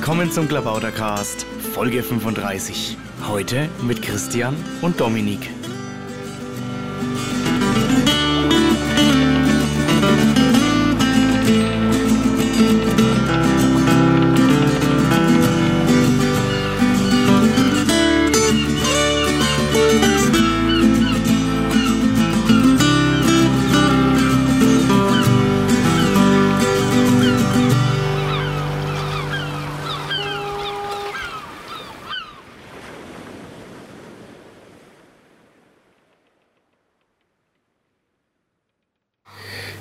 [0.00, 1.44] Willkommen zum Klabautercast,
[1.74, 2.96] Folge 35.
[3.28, 5.50] Heute mit Christian und Dominik.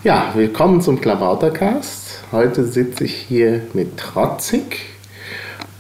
[0.10, 2.24] Ja, willkommen zum Klabautercast.
[2.32, 4.80] Heute sitze ich hier mit Trotzig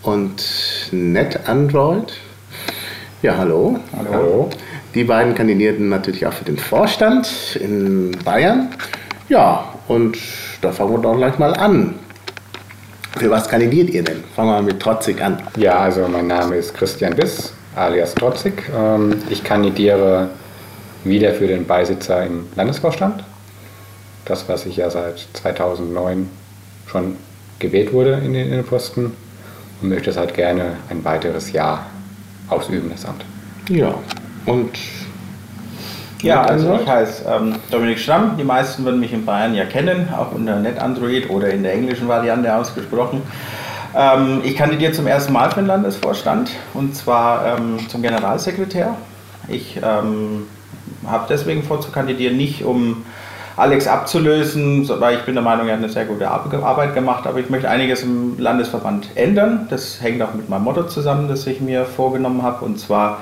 [0.03, 0.45] und
[0.91, 2.13] NetAndroid.
[3.23, 3.79] Ja, hallo.
[3.97, 4.52] Hallo.
[4.93, 8.69] Die beiden kandidierten natürlich auch für den Vorstand in Bayern.
[9.29, 10.15] Ja, und
[10.61, 11.95] da fangen wir doch gleich mal an.
[13.17, 14.23] Für was kandidiert ihr denn?
[14.35, 15.41] Fangen wir mit Trotzig an.
[15.57, 18.61] Ja, also mein Name ist Christian Biss, alias Trotzig.
[18.77, 20.30] Ähm, Ich kandidiere
[21.03, 23.23] wieder für den Beisitzer im Landesvorstand.
[24.30, 26.30] Das, was ich ja seit 2009
[26.85, 27.17] schon
[27.58, 29.11] gewählt wurde in den in den Posten
[29.81, 31.88] und möchte es halt gerne ein weiteres Jahr
[32.47, 33.25] ausüben, das Amt.
[33.69, 33.95] Ja,
[34.45, 34.69] und
[36.22, 38.38] Ja, also ich heiße ähm, Dominik Schramm.
[38.38, 42.07] Die meisten würden mich in Bayern ja kennen, auch unter NetAndroid oder in der englischen
[42.07, 43.23] Variante ausgesprochen.
[43.95, 48.95] Ähm, ich kandidiere zum ersten Mal für den Landesvorstand und zwar ähm, zum Generalsekretär.
[49.47, 50.45] Ich ähm,
[51.07, 53.05] habe deswegen vor zu kandidieren, nicht um
[53.59, 57.27] Alex abzulösen, weil ich bin der Meinung, er hat eine sehr gute Ar- Arbeit gemacht,
[57.27, 59.67] aber ich möchte einiges im Landesverband ändern.
[59.69, 63.19] Das hängt auch mit meinem Motto zusammen, das ich mir vorgenommen habe und zwar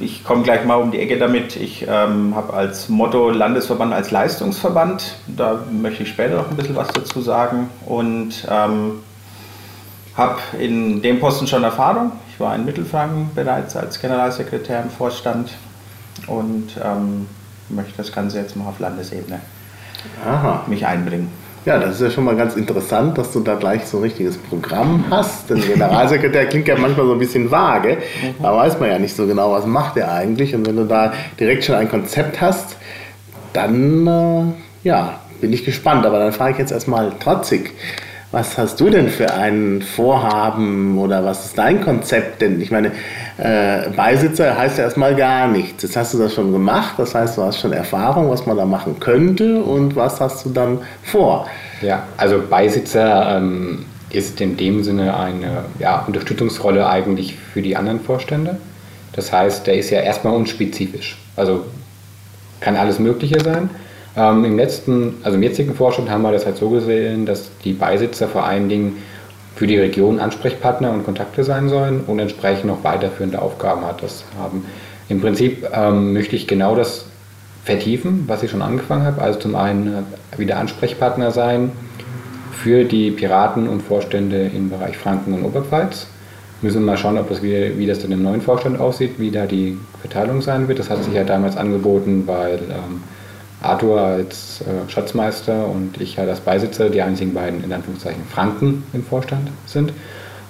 [0.00, 1.56] ich komme gleich mal um die Ecke damit.
[1.56, 5.16] Ich ähm, habe als Motto Landesverband als Leistungsverband.
[5.26, 7.68] Da möchte ich später noch ein bisschen was dazu sagen.
[7.84, 9.00] Und ähm,
[10.16, 12.12] habe in dem Posten schon Erfahrung.
[12.32, 15.50] Ich war in Mittelfranken bereits als Generalsekretär im Vorstand
[16.26, 17.26] und ähm,
[17.68, 19.40] möchte das Ganze jetzt mal auf Landesebene
[20.24, 20.64] aha.
[20.66, 21.30] mich einbringen.
[21.64, 24.38] Ja, das ist ja schon mal ganz interessant, dass du da gleich so ein richtiges
[24.38, 25.50] Programm hast.
[25.50, 27.98] Denn Generalsekretär klingt ja manchmal so ein bisschen vage.
[28.40, 30.54] Da weiß man ja nicht so genau, was macht er eigentlich.
[30.54, 32.76] Und wenn du da direkt schon ein Konzept hast,
[33.52, 36.06] dann äh, ja, bin ich gespannt.
[36.06, 37.74] Aber dann frage ich jetzt erstmal trotzig.
[38.30, 42.60] Was hast du denn für ein Vorhaben oder was ist dein Konzept denn?
[42.60, 42.92] Ich meine,
[43.38, 45.84] äh, Beisitzer heißt ja erstmal gar nichts.
[45.84, 48.64] Jetzt hast du das schon gemacht, das heißt, du hast schon Erfahrung, was man da
[48.64, 51.46] machen könnte und was hast du dann vor?
[51.80, 58.00] Ja, also Beisitzer ähm, ist in dem Sinne eine ja, Unterstützungsrolle eigentlich für die anderen
[58.00, 58.56] Vorstände.
[59.12, 61.16] Das heißt, der ist ja erstmal unspezifisch.
[61.36, 61.64] Also
[62.60, 63.70] kann alles Mögliche sein.
[64.16, 67.72] Ähm, Im letzten, also im jetzigen Vorstand haben wir das halt so gesehen, dass die
[67.72, 68.96] Beisitzer vor allen Dingen
[69.58, 74.04] für die Region Ansprechpartner und Kontakte sein sollen und entsprechend noch weiterführende Aufgaben hat.
[74.04, 74.64] Das haben.
[75.08, 77.06] Im Prinzip ähm, möchte ich genau das
[77.64, 79.20] vertiefen, was ich schon angefangen habe.
[79.20, 81.72] Also zum einen äh, wieder Ansprechpartner sein
[82.52, 86.06] für die Piraten und Vorstände im Bereich Franken und Oberpfalz.
[86.62, 89.32] Müssen wir mal schauen, ob das wie, wie das dann im neuen Vorstand aussieht, wie
[89.32, 90.78] da die Verteilung sein wird.
[90.78, 93.02] Das hat sich ja damals angeboten, weil ähm,
[93.62, 98.84] Arthur als äh, Schatzmeister und ich halt als Beisitzer die einzigen beiden in Anführungszeichen Franken
[98.92, 99.92] im Vorstand sind,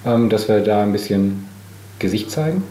[0.05, 1.47] ähm, dass wir da ein bisschen
[1.97, 2.63] Gesicht zeigen.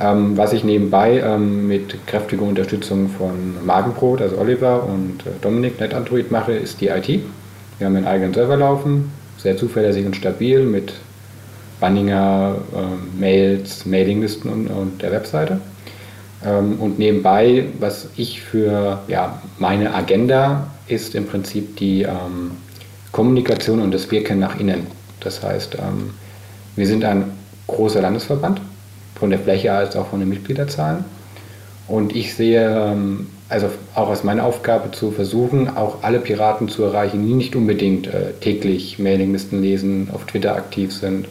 [0.00, 5.80] Ähm, was ich nebenbei ähm, mit kräftiger Unterstützung von Magenbrot, also Oliver und äh, Dominik
[5.80, 7.08] NetAndroid mache, ist die IT.
[7.78, 10.94] Wir haben einen eigenen Server laufen, sehr zuverlässig und stabil mit
[11.80, 15.60] Banninger, ähm, Mails, Mailinglisten und, und der Webseite.
[16.44, 22.52] Ähm, und nebenbei, was ich für ja, meine Agenda ist im Prinzip die ähm,
[23.12, 24.86] Kommunikation und das Wirken nach innen.
[25.20, 26.10] Das heißt, ähm,
[26.76, 27.24] wir sind ein
[27.66, 28.60] großer Landesverband,
[29.14, 31.04] von der Fläche als auch von den Mitgliederzahlen.
[31.86, 36.82] Und ich sehe, ähm, also auch als meine Aufgabe zu versuchen, auch alle Piraten zu
[36.84, 41.26] erreichen, die nicht unbedingt äh, täglich Mailinglisten lesen, auf Twitter aktiv sind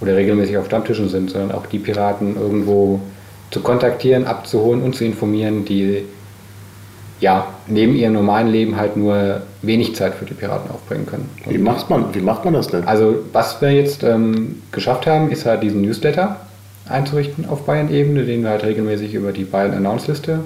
[0.00, 3.00] oder regelmäßig auf Stammtischen sind, sondern auch die Piraten irgendwo
[3.50, 6.04] zu kontaktieren, abzuholen und zu informieren, die
[7.20, 11.30] ja neben ihrem normalen Leben halt nur wenig Zeit für die Piraten aufbringen können.
[11.48, 12.84] Wie macht man, wie macht man das denn?
[12.84, 16.36] Also was wir jetzt ähm, geschafft haben, ist halt diesen Newsletter
[16.88, 20.40] einzurichten auf Bayern-Ebene, den wir halt regelmäßig über die Bayern Announce-Liste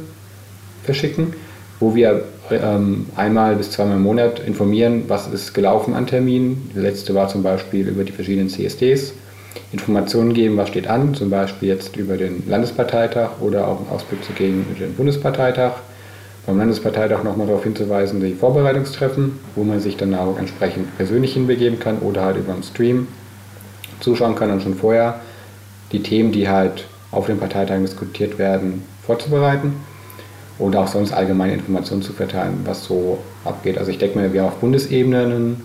[0.84, 1.34] verschicken,
[1.80, 6.70] wo wir ähm, einmal bis zweimal im Monat informieren, was ist gelaufen an Terminen.
[6.74, 9.14] Der letzte war zum Beispiel über die verschiedenen CSDs,
[9.72, 14.24] Informationen geben, was steht an, zum Beispiel jetzt über den Landesparteitag oder auch einen Ausblick
[14.24, 15.72] zu geben über den Bundesparteitag.
[16.46, 21.78] Beim Landesparteitag nochmal darauf hinzuweisen, die Vorbereitungstreffen, wo man sich dann auch entsprechend persönlich hinbegeben
[21.78, 23.08] kann oder halt über einen Stream
[24.00, 25.20] zuschauen kann und schon vorher
[25.92, 29.74] die Themen, die halt auf den Parteitagen diskutiert werden, vorzubereiten
[30.58, 33.78] und auch sonst allgemeine Informationen zu verteilen, was so abgeht.
[33.78, 35.62] Also ich denke mir, wir haben auf Bundesebene einen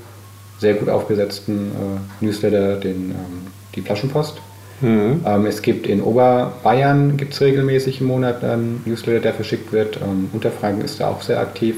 [0.60, 4.40] sehr gut aufgesetzten äh, Newsletter, den, ähm, die Flaschenpost.
[4.82, 5.22] Mhm.
[5.26, 9.98] Ähm, es gibt in Oberbayern gibt's regelmäßig im Monat einen Newsletter, der verschickt wird.
[9.98, 11.76] Ähm, Unterfranken ist da auch sehr aktiv.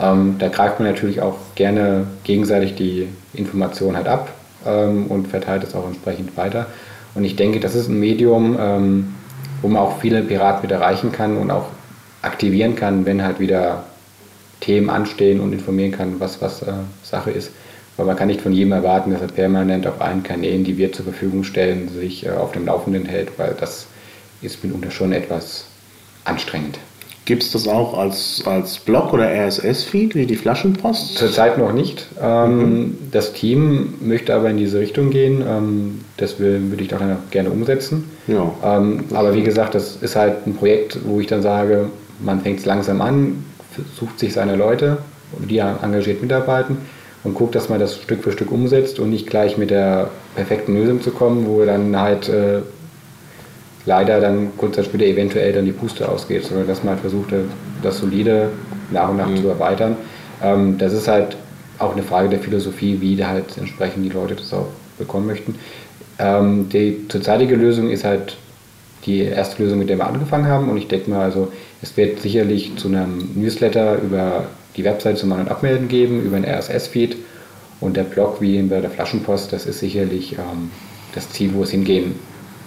[0.00, 4.32] Ähm, da greift man natürlich auch gerne gegenseitig die Informationen halt ab
[4.66, 6.66] ähm, und verteilt es auch entsprechend weiter.
[7.14, 9.14] Und ich denke, das ist ein Medium, ähm,
[9.62, 11.66] wo man auch viele Piraten wieder erreichen kann und auch
[12.22, 13.84] aktivieren kann, wenn halt wieder
[14.60, 17.50] Themen anstehen und informieren kann, was, was äh, Sache ist.
[17.96, 20.92] Weil man kann nicht von jedem erwarten, dass er permanent auf allen Kanälen, die wir
[20.92, 23.86] zur Verfügung stellen, sich äh, auf dem Laufenden hält, weil das
[24.42, 25.66] ist mitunter schon etwas
[26.24, 26.78] anstrengend.
[27.24, 31.16] Gibt es das auch als, als Blog oder RSS-Feed wie die Flaschenpost?
[31.16, 32.06] Zurzeit noch nicht.
[32.20, 32.98] Ähm, mhm.
[33.12, 35.42] Das Team möchte aber in diese Richtung gehen.
[35.48, 37.00] Ähm, das will, würde ich doch
[37.30, 38.10] gerne umsetzen.
[38.26, 38.52] Ja.
[38.62, 41.88] Ähm, aber wie gesagt, das ist halt ein Projekt, wo ich dann sage,
[42.20, 43.42] man fängt es langsam an,
[43.98, 44.98] sucht sich seine Leute,
[45.48, 46.76] die engagiert mitarbeiten
[47.24, 50.74] und guckt, dass man das Stück für Stück umsetzt und nicht gleich mit der perfekten
[50.74, 52.60] Lösung zu kommen, wo dann halt äh,
[53.86, 57.32] leider dann kurz Zeit später eventuell dann die Puste ausgeht, sondern dass man halt versucht,
[57.82, 58.50] das solide
[58.90, 59.38] nach und nach mhm.
[59.38, 59.96] zu erweitern.
[60.42, 61.36] Ähm, das ist halt
[61.78, 64.68] auch eine Frage der Philosophie, wie halt entsprechend die Leute das auch
[64.98, 65.56] bekommen möchten.
[66.18, 68.36] Ähm, die zurzeitige Lösung ist halt
[69.06, 72.20] die erste Lösung, mit der wir angefangen haben und ich denke mal, also es wird
[72.20, 77.16] sicherlich zu einem Newsletter über die Website zum An- und Abmelden geben, über einen RSS-Feed
[77.80, 80.70] und der Blog wie bei der Flaschenpost, das ist sicherlich ähm,
[81.14, 82.16] das Ziel, wo es hingehen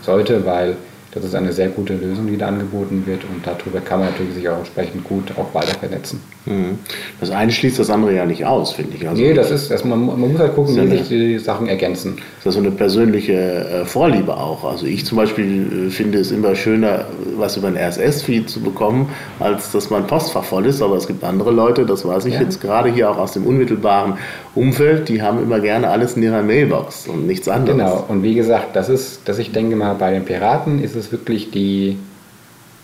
[0.03, 0.77] sollte, weil
[1.17, 4.35] das ist eine sehr gute Lösung, die da angeboten wird und darüber kann man natürlich
[4.35, 6.21] sich auch entsprechend gut auch weiter vernetzen.
[6.45, 6.79] Mhm.
[7.19, 9.07] Das eine schließt das andere ja nicht aus, finde ich.
[9.07, 12.17] Also nee, das ist, das, man, man muss halt gucken, wie sich die Sachen ergänzen.
[12.43, 14.63] Das ist so eine persönliche äh, Vorliebe auch.
[14.63, 17.05] Also ich zum Beispiel äh, finde es immer schöner,
[17.37, 19.09] was über ein RSS-Feed zu bekommen,
[19.39, 20.81] als dass mein Postfach voll ist.
[20.81, 22.41] Aber es gibt andere Leute, das weiß ich ja.
[22.41, 24.13] jetzt gerade hier auch aus dem unmittelbaren
[24.55, 27.77] Umfeld, die haben immer gerne alles in ihrer Mailbox und nichts anderes.
[27.77, 31.06] Genau, und wie gesagt, das ist, dass ich denke mal, bei den Piraten ist es
[31.11, 31.97] wirklich die,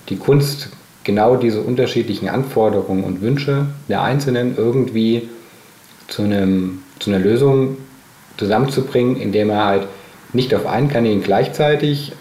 [0.10, 0.70] die Kunst,
[1.04, 5.30] genau diese unterschiedlichen Anforderungen und Wünsche der Einzelnen irgendwie
[6.08, 7.78] zu, einem, zu einer Lösung
[8.38, 9.88] zusammenzubringen, indem er halt
[10.32, 12.14] nicht auf einen Kanal gleichzeitig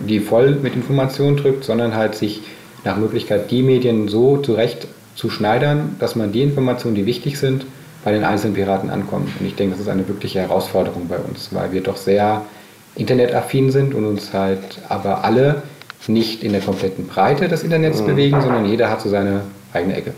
[0.00, 2.40] die voll mit Informationen drückt, sondern halt sich
[2.84, 7.66] nach Möglichkeit die Medien so zurecht zu schneidern, dass man die Informationen, die wichtig sind,
[8.02, 9.30] bei den einzelnen Piraten ankommen.
[9.38, 12.42] Und ich denke, das ist eine wirkliche Herausforderung bei uns, weil wir doch sehr
[12.96, 15.62] internetaffin sind und uns halt aber alle
[16.08, 18.06] nicht in der kompletten Breite des Internets mhm.
[18.06, 19.42] bewegen, sondern jeder hat so seine
[19.72, 20.14] eigene Ecke.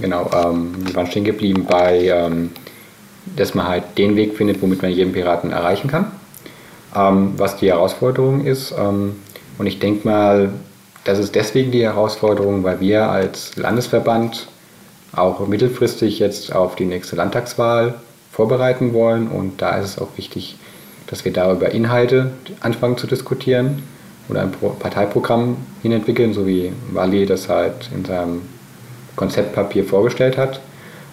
[0.00, 2.50] Genau, ähm, wir waren stehen geblieben bei, ähm,
[3.36, 6.10] dass man halt den Weg findet, womit man jeden Piraten erreichen kann,
[6.96, 8.72] ähm, was die Herausforderung ist.
[8.78, 9.16] Ähm,
[9.58, 10.50] und ich denke mal,
[11.04, 14.48] das ist deswegen die Herausforderung, weil wir als Landesverband
[15.14, 17.94] auch mittelfristig jetzt auf die nächste Landtagswahl
[18.40, 19.28] vorbereiten wollen.
[19.28, 20.56] Und da ist es auch wichtig,
[21.08, 23.82] dass wir da über Inhalte anfangen zu diskutieren
[24.30, 28.40] oder ein Parteiprogramm hinentwickeln, so wie Wally das halt in seinem
[29.14, 30.60] Konzeptpapier vorgestellt hat.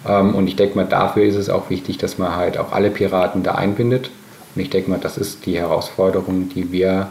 [0.08, 2.88] Ähm, und ich denke mal, dafür ist es auch wichtig, dass man halt auch alle
[2.88, 4.10] Piraten da einbindet.
[4.54, 7.08] Und ich denke mal, das ist die Herausforderung, die wir,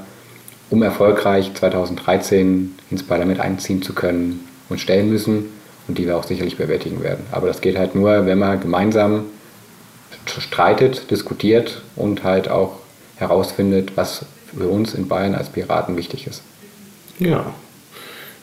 [0.71, 5.45] um erfolgreich 2013 ins Parlament einziehen zu können, uns stellen müssen
[5.87, 7.25] und die wir auch sicherlich bewältigen werden.
[7.31, 9.25] Aber das geht halt nur, wenn man gemeinsam
[10.29, 12.77] streitet, diskutiert und halt auch
[13.17, 14.25] herausfindet, was
[14.57, 16.41] für uns in Bayern als Piraten wichtig ist.
[17.19, 17.45] Ja.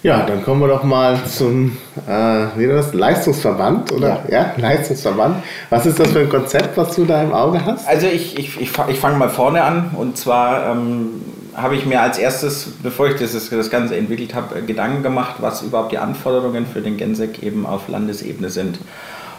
[0.02, 2.10] Ja, dann kommen wir doch mal zum äh,
[2.56, 2.92] wie das?
[2.92, 4.22] Leistungsverband, oder?
[4.28, 4.36] Ja.
[4.36, 4.54] ja.
[4.58, 5.42] Leistungsverband.
[5.70, 7.88] Was ist das für ein Konzept, was du da im Auge hast?
[7.88, 11.22] Also ich, ich, ich, ich fange mal vorne an und zwar ähm,
[11.56, 15.62] habe ich mir als erstes, bevor ich das, das Ganze entwickelt habe, Gedanken gemacht, was
[15.62, 18.78] überhaupt die Anforderungen für den Gensek eben auf Landesebene sind.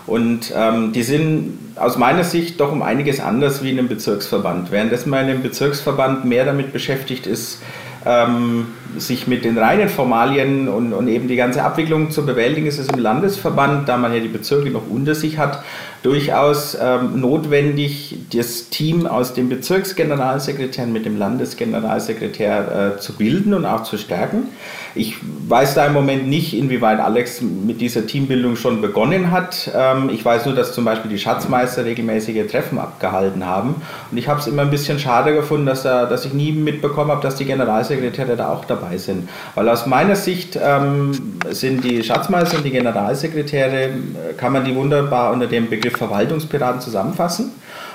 [0.07, 4.71] Und ähm, die sind aus meiner Sicht doch um einiges anders wie in einem Bezirksverband.
[4.71, 7.61] Währenddessen man in einem Bezirksverband mehr damit beschäftigt ist,
[8.05, 8.67] ähm,
[8.97, 12.87] sich mit den reinen Formalien und, und, eben die ganze Abwicklung zu bewältigen, ist es
[12.87, 15.63] im Landesverband, da man ja die Bezirke noch unter sich hat,
[16.05, 23.65] durchaus ähm, notwendig, das Team aus dem Bezirksgeneralsekretär mit dem Landesgeneralsekretär äh, zu bilden und
[23.65, 24.49] auch zu stärken.
[24.93, 25.15] Ich
[25.47, 29.71] weiß da im Moment nicht, inwieweit Alex mit dieser Teambildung schon begonnen hat.
[29.75, 33.81] Ähm, ich weiß nur, dass zum Beispiel die Schatzmeister regelmäßige Treffen abgehalten haben.
[34.11, 37.09] Und ich habe es immer ein bisschen schade gefunden, dass, da, dass ich nie mitbekommen
[37.09, 39.29] habe, dass die Generalsekretäre da auch dabei sind.
[39.55, 43.89] Weil aus meiner Sicht ähm, sind die Schatzmeister und die Generalsekretäre, äh,
[44.37, 47.51] kann man die wunderbar unter dem Begriff Verwaltungspiraten zusammenfassen.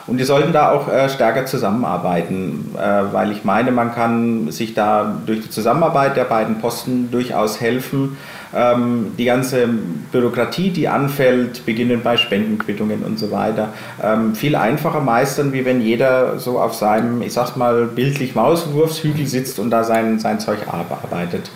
[0.06, 4.74] Und die sollten da auch äh, stärker zusammenarbeiten, äh, weil ich meine, man kann sich
[4.74, 8.16] da durch die Zusammenarbeit der beiden Posten durchaus helfen,
[8.54, 9.68] ähm, die ganze
[10.10, 13.68] Bürokratie, die anfällt, beginnend bei Spendenquittungen und so weiter,
[14.02, 19.26] ähm, viel einfacher meistern, wie wenn jeder so auf seinem, ich sag's mal, bildlich Mauswurfshügel
[19.26, 21.50] sitzt und da sein, sein Zeug arbeitet.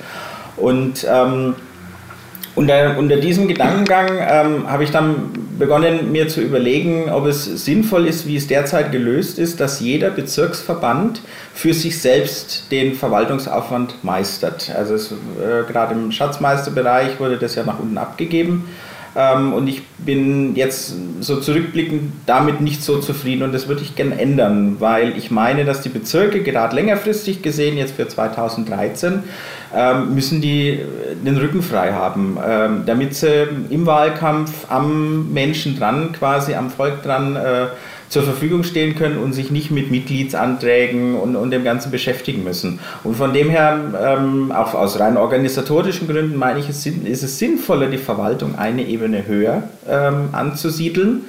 [0.57, 1.57] Und ähm,
[2.55, 8.07] unter, unter diesem Gedankengang ähm, habe ich dann begonnen, mir zu überlegen, ob es sinnvoll
[8.07, 11.21] ist, wie es derzeit gelöst ist, dass jeder Bezirksverband
[11.53, 14.73] für sich selbst den Verwaltungsaufwand meistert.
[14.77, 18.69] Also es, äh, gerade im Schatzmeisterbereich wurde das ja nach unten abgegeben.
[19.17, 23.95] Ähm, und ich bin jetzt so zurückblickend damit nicht so zufrieden und das würde ich
[23.95, 29.23] gerne ändern, weil ich meine, dass die Bezirke gerade längerfristig gesehen, jetzt für 2013,
[29.75, 30.83] ähm, müssen die äh,
[31.25, 37.03] den Rücken frei haben, ähm, damit sie im Wahlkampf am Menschen dran, quasi am Volk
[37.03, 37.67] dran, äh,
[38.15, 42.79] zur Verfügung stehen können und sich nicht mit Mitgliedsanträgen und, und dem Ganzen beschäftigen müssen.
[43.03, 47.39] Und von dem her, ähm, auch aus rein organisatorischen Gründen, meine ich, es ist es
[47.39, 51.25] sinnvoller, die Verwaltung eine Ebene höher ähm, anzusiedeln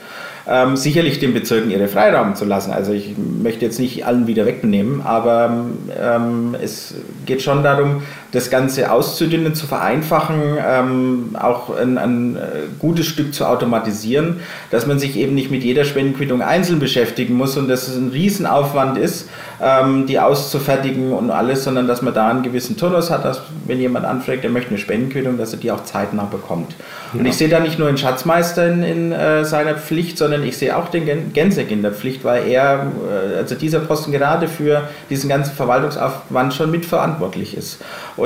[0.47, 2.71] ähm, sicherlich den Bezirken ihre Freiraum zu lassen.
[2.71, 5.65] Also ich möchte jetzt nicht allen wieder wegnehmen, aber
[5.99, 6.93] ähm, es
[7.25, 8.03] geht schon darum,
[8.35, 12.39] das Ganze auszudünnen, zu vereinfachen, ähm, auch ein, ein, äh,
[12.79, 17.55] gutes Stück zu automatisieren, dass man sich eben nicht mit jeder Spendenquittung einzeln beschäftigen muss
[17.57, 19.29] und dass es ein Riesenaufwand ist,
[19.61, 23.79] ähm, die auszufertigen und alles, sondern dass man da einen gewissen Turnus hat, dass wenn
[23.79, 26.75] jemand anfragt, er möchte eine Spendenquittung, dass er die auch zeitnah bekommt.
[27.13, 27.19] Ja.
[27.19, 30.57] Und ich sehe da nicht nur den Schatzmeister in, in äh, seiner Pflicht, sondern ich
[30.57, 34.89] sehe auch den Gensek in der Pflicht, weil er, äh, also dieser Posten gerade für
[35.09, 37.79] diesen ganzen Verwaltungsaufwand schon mitverantwortlich ist.
[38.17, 38.24] Und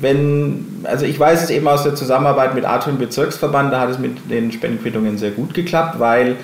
[0.00, 3.90] wenn, also ich weiß es eben aus der Zusammenarbeit mit Arthur im Bezirksverband, da hat
[3.90, 6.36] es mit den Spendenquittungen sehr gut geklappt, weil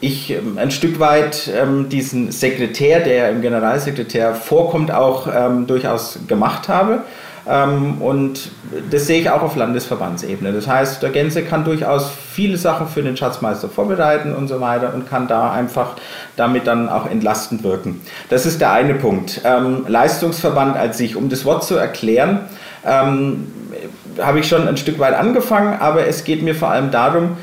[0.00, 6.18] ich ähm, ein Stück weit ähm, diesen Sekretär, der im Generalsekretär vorkommt, auch ähm, durchaus
[6.28, 7.02] gemacht habe.
[7.48, 8.50] Ähm, und
[8.90, 10.52] das sehe ich auch auf Landesverbandsebene.
[10.52, 14.94] Das heißt, der Gänse kann durchaus viele Sachen für den Schatzmeister vorbereiten und so weiter
[14.94, 15.96] und kann da einfach
[16.36, 18.00] damit dann auch entlastend wirken.
[18.30, 19.40] Das ist der eine Punkt.
[19.44, 22.40] Ähm, Leistungsverband als sich, um das Wort zu erklären,
[22.84, 23.46] ähm,
[24.20, 27.36] habe ich schon ein Stück weit angefangen, aber es geht mir vor allem darum,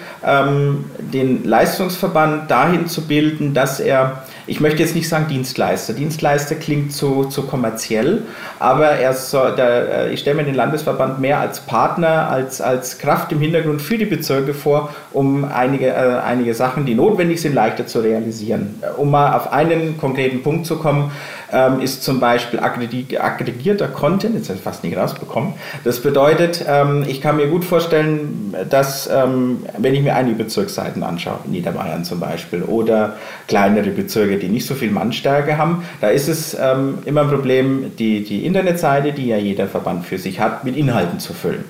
[1.00, 5.94] den Leistungsverband dahin zu bilden, dass er ich möchte jetzt nicht sagen Dienstleister.
[5.94, 8.24] Dienstleister klingt zu, zu kommerziell,
[8.60, 12.98] aber er soll, der, äh, ich stelle mir den Landesverband mehr als Partner, als, als
[12.98, 17.54] Kraft im Hintergrund für die Bezirke vor, um einige, äh, einige Sachen, die notwendig sind,
[17.54, 18.82] leichter zu realisieren.
[18.82, 21.12] Äh, um mal auf einen konkreten Punkt zu kommen,
[21.52, 25.54] ähm, ist zum Beispiel aggregierter Content, jetzt habe ich fast nicht rausbekommen.
[25.84, 31.04] Das bedeutet, ähm, ich kann mir gut vorstellen, dass ähm, wenn ich mir einige Bezirksseiten
[31.04, 33.18] anschaue, Niederbayern zum Beispiel, oder
[33.48, 37.92] kleinere Bezirke, die nicht so viel Mannstärke haben, da ist es ähm, immer ein Problem,
[37.98, 41.64] die, die Internetseite, die ja jeder Verband für sich hat, mit Inhalten zu füllen.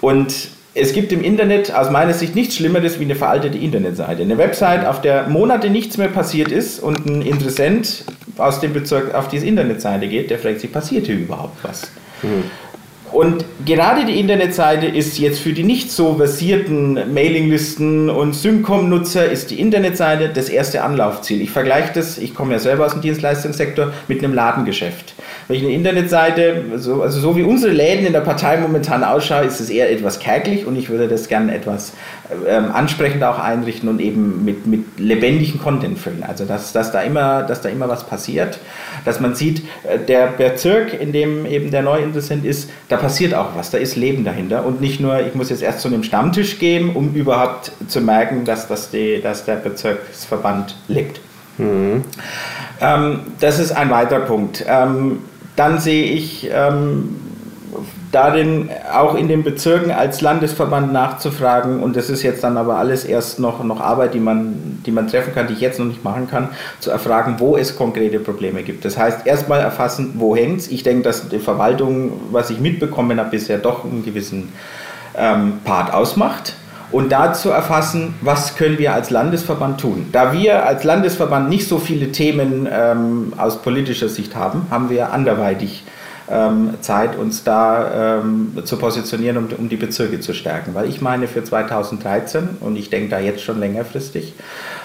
[0.00, 4.22] Und es gibt im Internet aus meiner Sicht nichts Schlimmeres wie eine veraltete Internetseite.
[4.22, 8.04] Eine Website, auf der Monate nichts mehr passiert ist und ein Interessent
[8.38, 11.90] aus dem Bezirk auf diese Internetseite geht, der fragt sich, passiert hier überhaupt was?
[12.22, 12.44] Mhm.
[13.12, 19.50] Und gerade die Internetseite ist jetzt für die nicht so versierten Mailinglisten und Syncom-Nutzer ist
[19.50, 21.42] die Internetseite das erste Anlaufziel.
[21.42, 25.14] Ich vergleiche das, ich komme ja selber aus dem Dienstleistungssektor, mit einem Ladengeschäft.
[25.46, 29.46] Wenn ich eine Internetseite, so, also so wie unsere Läden in der Partei momentan ausschauen,
[29.46, 31.92] ist es eher etwas kärglich und ich würde das gerne etwas
[32.46, 36.22] ähm, ansprechender auch einrichten und eben mit, mit lebendigen Content füllen.
[36.26, 38.58] Also dass, dass, da immer, dass da immer was passiert,
[39.04, 43.56] dass man sieht, äh, der Bezirk, in dem eben der Neuinteressent ist, da passiert auch
[43.56, 46.58] was, da ist Leben dahinter und nicht nur, ich muss jetzt erst zu einem Stammtisch
[46.58, 51.20] gehen, um überhaupt zu merken, dass, das die, dass der Bezirksverband lebt.
[51.58, 52.04] Mhm.
[52.80, 54.64] Ähm, das ist ein weiterer Punkt.
[54.66, 55.18] Ähm,
[55.56, 56.48] dann sehe ich
[58.12, 63.04] darin auch in den Bezirken als Landesverband nachzufragen und das ist jetzt dann aber alles
[63.04, 66.04] erst noch, noch Arbeit, die man, die man treffen kann, die ich jetzt noch nicht
[66.04, 68.84] machen kann, zu erfragen, wo es konkrete Probleme gibt.
[68.84, 70.68] Das heißt, erstmal erfassen, wo hängt es.
[70.68, 74.52] Ich denke, dass die Verwaltung, was ich mitbekommen habe, bisher doch einen gewissen
[75.16, 76.54] ähm, Part ausmacht
[76.92, 80.08] und dazu erfassen, was können wir als Landesverband tun.
[80.12, 85.12] Da wir als Landesverband nicht so viele Themen ähm, aus politischer Sicht haben, haben wir
[85.12, 85.84] anderweitig
[86.80, 90.74] Zeit, uns da ähm, zu positionieren, um, um, die Bezirke zu stärken.
[90.74, 94.34] Weil ich meine, für 2013, und ich denke da jetzt schon längerfristig,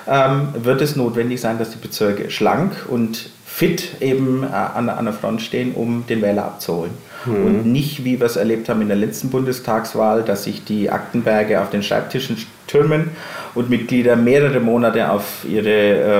[0.08, 5.06] ähm, wird es notwendig sein, dass die Bezirke schlank und fit eben äh, an, an
[5.06, 6.92] der Front stehen, um den Wähler abzuholen.
[7.26, 7.46] Mhm.
[7.46, 11.62] Und nicht, wie wir es erlebt haben in der letzten Bundestagswahl, dass sich die Aktenberge
[11.62, 13.12] auf den Schreibtischen türmen
[13.56, 15.70] und Mitglieder mehrere Monate auf ihre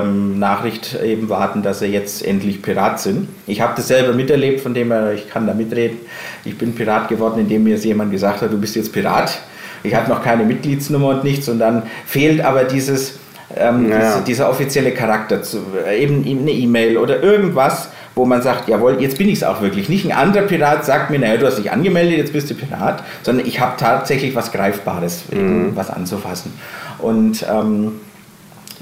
[0.02, 3.28] ähm, Nachricht eben warten, dass sie jetzt endlich Pirat sind.
[3.46, 5.98] Ich habe das selber miterlebt, von dem her, ich kann da mitreden.
[6.44, 9.38] Ich bin Pirat geworden, indem mir jemand gesagt hat, du bist jetzt Pirat.
[9.84, 13.18] Ich hatte noch keine Mitgliedsnummer und nichts und dann fehlt aber dieses,
[13.56, 13.98] ähm, Ja.
[13.98, 15.58] diese, dieser offizielle Charakter, zu,
[15.96, 19.88] eben eine E-Mail oder irgendwas, wo man sagt, jawohl, jetzt bin ich es auch wirklich.
[19.88, 23.02] Nicht ein anderer Pirat sagt mir, naja, du hast dich angemeldet, jetzt bist du Pirat,
[23.22, 26.52] sondern ich habe tatsächlich was Greifbares, eben was anzufassen.
[26.98, 27.92] Und ähm,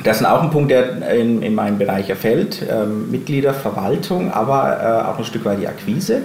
[0.02, 2.62] das ist auch ein Punkt, der in, in meinen Bereich erfällt.
[2.68, 6.22] Ähm, Mitglieder, Verwaltung, aber äh, auch ein Stück weit die Akquise.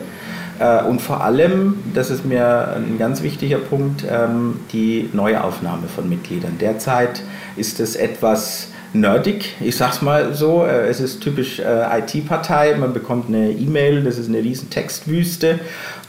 [0.59, 6.07] Äh, und vor allem, das ist mir ein ganz wichtiger Punkt, ähm, die Neuaufnahme von
[6.07, 6.57] Mitgliedern.
[6.59, 7.23] Derzeit
[7.57, 10.65] ist es etwas nerdig, ich sag's mal so.
[10.65, 12.75] Äh, es ist typisch äh, IT-Partei.
[12.79, 15.59] Man bekommt eine E-Mail, das ist eine riesen Textwüste,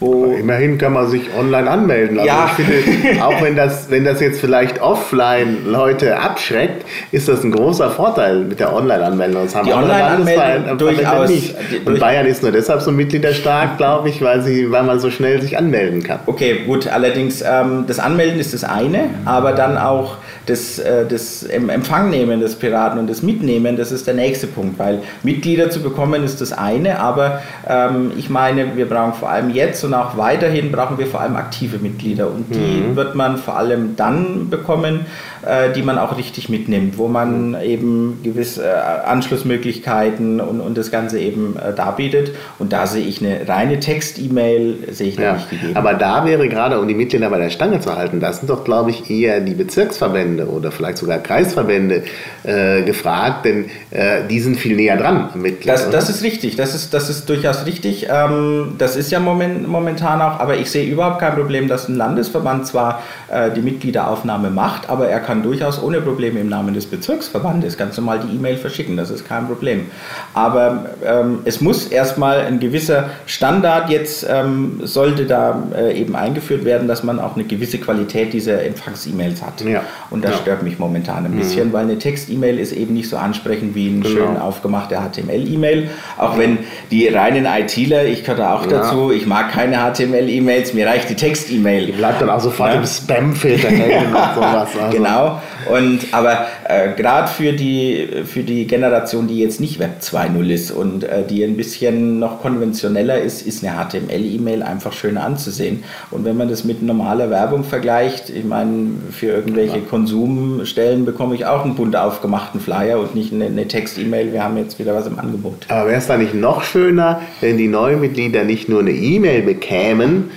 [0.00, 2.18] wo Immerhin kann man sich online anmelden.
[2.18, 2.50] Also Ja.
[2.58, 7.52] ich finde, auch wenn das, wenn das jetzt vielleicht offline Leute abschreckt, ist das ein
[7.52, 9.44] großer Vorteil mit der Online-Anmeldung.
[9.44, 11.28] Das haben Die Online-Anmeldung durchaus.
[11.30, 11.54] nicht.
[11.78, 15.10] Und durch- Bayern ist nur deshalb so mitgliederstark, glaube ich, weil, sie, weil man so
[15.10, 16.18] schnell sich anmelden kann.
[16.26, 21.44] Okay, gut, allerdings ähm, das Anmelden ist das eine, aber dann auch das, äh, das
[21.44, 25.80] Em- Empfangnehmen des Piraten und das Mitnehmen, das ist der nächste Punkt, weil Mitglieder zu
[25.80, 30.16] bekommen ist das eine, aber ähm, ich meine, wir brauchen vor allem jetzt und auch
[30.16, 35.06] weiterhin brauchen wir vor allem aktive Mitglieder und die wird man vor allem dann bekommen,
[35.46, 40.90] äh, die man auch richtig mitnimmt, wo man eben gewisse äh, Anschlussmöglichkeiten und, und das
[40.90, 45.32] Ganze eben äh, darbietet und da sehe ich eine reine Text-E-Mail, sehe ich da Ja,
[45.34, 45.76] nicht gegeben.
[45.76, 48.64] aber da wäre gerade, um die Mitglieder bei der Stange zu halten, das sind doch,
[48.64, 52.02] glaube ich, eher die Bezirksverbände oder vielleicht sogar Kreisverbände
[52.44, 55.68] äh, gefragt, denn äh, die sind viel näher dran Mitglied.
[55.68, 58.06] Das, das ist richtig, das ist, das ist durchaus richtig.
[58.10, 61.96] Ähm, das ist ja moment, momentan auch, aber ich sehe überhaupt kein Problem, dass ein
[61.96, 66.84] Landesverband zwar äh, die Mitgliederaufnahme macht, aber er kann durchaus ohne Probleme im Namen des
[66.86, 69.86] Bezirksverbandes ganz normal die E-Mail verschicken, das ist kein Problem.
[70.34, 76.64] Aber ähm, es muss erstmal ein gewisser Standard jetzt, ähm, sollte da äh, eben eingeführt
[76.64, 79.60] werden, dass man auch eine gewisse Qualität dieser Empfangs-E-Mails hat.
[79.62, 79.82] Ja.
[80.10, 80.36] Und das Ja.
[80.38, 84.00] stört mich momentan ein bisschen, weil eine Text-E-Mail ist eben nicht so ansprechend wie ein
[84.02, 84.14] Genau.
[84.16, 85.88] schön aufgemachte HTML-E-Mail.
[86.18, 86.58] Auch wenn
[86.90, 88.78] die reinen ITler, ich gehöre auch Ja.
[88.78, 91.92] dazu, ich mag keine HTML-E-Mails, mir reicht die Die Text-E-Mail.
[91.92, 94.68] bleibt dann auch sofort im Spam-Filter hängen und sowas.
[94.80, 94.96] Also.
[95.22, 95.76] Genau.
[95.76, 100.70] Und aber äh, gerade für die für die Generation, die jetzt nicht Web 2.0 ist
[100.70, 105.84] und äh, die ein bisschen noch konventioneller ist, ist eine HTML-E-Mail einfach schön anzusehen.
[106.10, 111.46] Und wenn man das mit normaler Werbung vergleicht, ich meine, für irgendwelche Konsumstellen bekomme ich
[111.46, 114.32] auch einen bunt aufgemachten Flyer und nicht eine, eine Text-E-Mail.
[114.32, 115.66] Wir haben jetzt wieder was im Angebot.
[115.68, 119.42] Aber wäre es da nicht noch schöner, wenn die neuen Mitglieder nicht nur eine E-Mail
[119.42, 120.30] bekämen,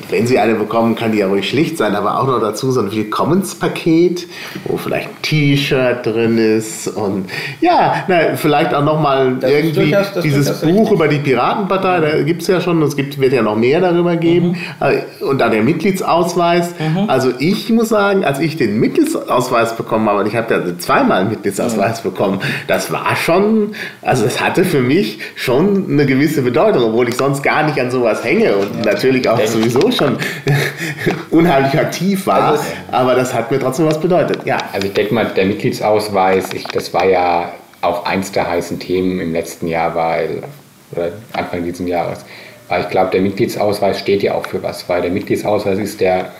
[0.00, 2.70] und wenn sie eine bekommen, kann die ja ruhig schlicht sein, aber auch noch dazu
[2.70, 4.26] so ein Willkommenspaket,
[4.64, 7.26] wo vielleicht ein T-Shirt drin ist und
[7.60, 10.92] ja, na, vielleicht auch nochmal Das irgendwie durchaus- das dieses Buch richtig.
[10.92, 14.16] über die Piratenpartei, da gibt es ja schon, es gibt, wird ja noch mehr darüber
[14.16, 14.56] geben.
[14.80, 16.74] Äh, und dann der Mitgliedsausweis.
[17.08, 21.20] Also ich muss sagen, als ich den Mitgliedsausweis bekommen habe, und ich habe ja zweimal
[21.20, 26.84] einen Mitgliedsausweis bekommen, das war schon, also es hatte für mich schon eine gewisse Bedeutung,
[26.84, 30.18] obwohl ich sonst gar nicht an sowas hänge und natürlich auch sowieso schon
[31.30, 34.44] unheimlich aktiv war, Also aber das hat mir trotzdem was bedeutet.
[34.44, 38.78] Ja, Also ich denke mal, der Mitgliedsausweis, ich, das war ja auch eins der heißen
[38.78, 40.42] Themen im letzten Jahr, weil,
[40.92, 42.24] oder Anfang dieses Jahres.
[42.68, 46.32] Weil ich glaube, der Mitgliedsausweis steht ja auch für was, weil der Mitgliedsausweis ist der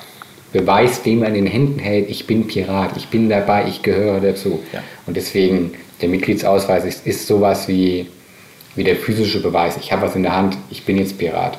[0.53, 4.21] Beweis, den man in den Händen hält, ich bin Pirat, ich bin dabei, ich gehöre
[4.21, 4.61] dazu.
[4.73, 4.81] Ja.
[5.07, 8.09] Und deswegen, der Mitgliedsausweis ist, ist sowas wie,
[8.75, 9.77] wie der physische Beweis.
[9.77, 11.59] Ich habe was in der Hand, ich bin jetzt Pirat.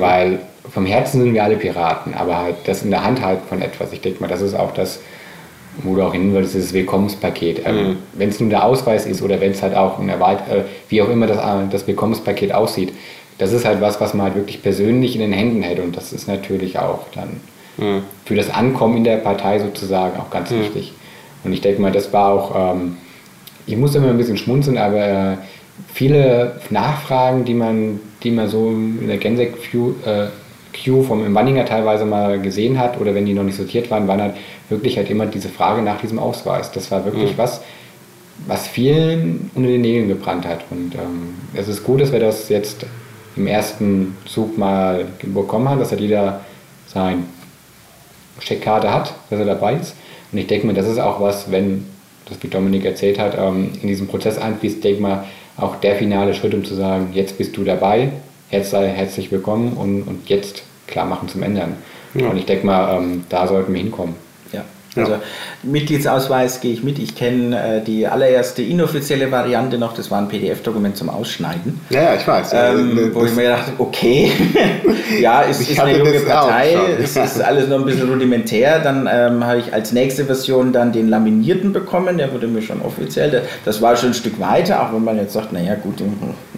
[0.00, 3.62] Weil vom Herzen sind wir alle Piraten, aber halt das in der Hand halten von
[3.62, 3.92] etwas.
[3.92, 5.00] Ich denke mal, das ist auch das,
[5.82, 7.62] wo du auch hin würdest, dieses Willkommenspaket.
[7.64, 10.64] Ähm, wenn es nun der Ausweis ist oder wenn es halt auch ein Erweit äh,
[10.88, 12.92] wie auch immer das, äh, das Willkommenspaket aussieht,
[13.38, 16.12] das ist halt was, was man halt wirklich persönlich in den Händen hält und das
[16.12, 17.40] ist natürlich auch dann
[18.26, 20.92] für das Ankommen in der Partei sozusagen auch ganz wichtig.
[21.42, 22.98] Und ich denke mal, das war auch, ähm,
[23.66, 25.36] ich muss immer ein bisschen schmunzeln, aber äh,
[25.92, 30.26] viele Nachfragen, die man, die man so in der Gensec Queue, äh,
[30.72, 34.08] Queue vom im Wanninger teilweise mal gesehen hat oder wenn die noch nicht sortiert waren,
[34.08, 34.34] waren halt
[34.68, 36.72] wirklich halt immer diese Frage nach diesem Ausweis.
[36.72, 37.60] Das war wirklich was,
[38.46, 40.64] was vielen unter den Nägeln gebrannt hat.
[40.70, 42.86] Und ähm, es ist gut, dass wir das jetzt
[43.36, 46.40] im ersten Zug mal bekommen haben, dass halt jeder
[46.86, 47.24] sein
[48.40, 49.94] Checkkarte hat, dass er dabei ist.
[50.30, 51.86] Und ich denke mir, das ist auch was, wenn,
[52.28, 55.24] das wie Dominik erzählt hat, ähm, in diesem Prozess einfließt, denke mal,
[55.56, 58.10] auch der finale Schritt, um zu sagen, jetzt bist du dabei,
[58.52, 61.76] jetzt sei herzlich willkommen und, und jetzt klar machen zum Ändern.
[62.14, 64.14] Und ich denke mal, ähm, da sollten wir hinkommen.
[64.52, 64.64] Ja.
[64.94, 65.14] Also
[65.62, 66.98] Mitgliedsausweis gehe ich mit.
[66.98, 71.80] Ich kenne äh, die allererste inoffizielle Variante noch, das war ein PDF-Dokument zum Ausschneiden.
[71.88, 72.50] Ja, ja ich weiß.
[72.52, 74.30] Ähm, wo ich mir dachte, okay,
[75.18, 78.80] ja, es ist eine junge Partei, es ist alles noch ein bisschen rudimentär.
[78.80, 82.82] Dann ähm, habe ich als nächste Version dann den laminierten bekommen, der wurde mir schon
[82.82, 83.44] offiziell.
[83.64, 86.02] Das war schon ein Stück weiter, auch wenn man jetzt sagt, naja gut,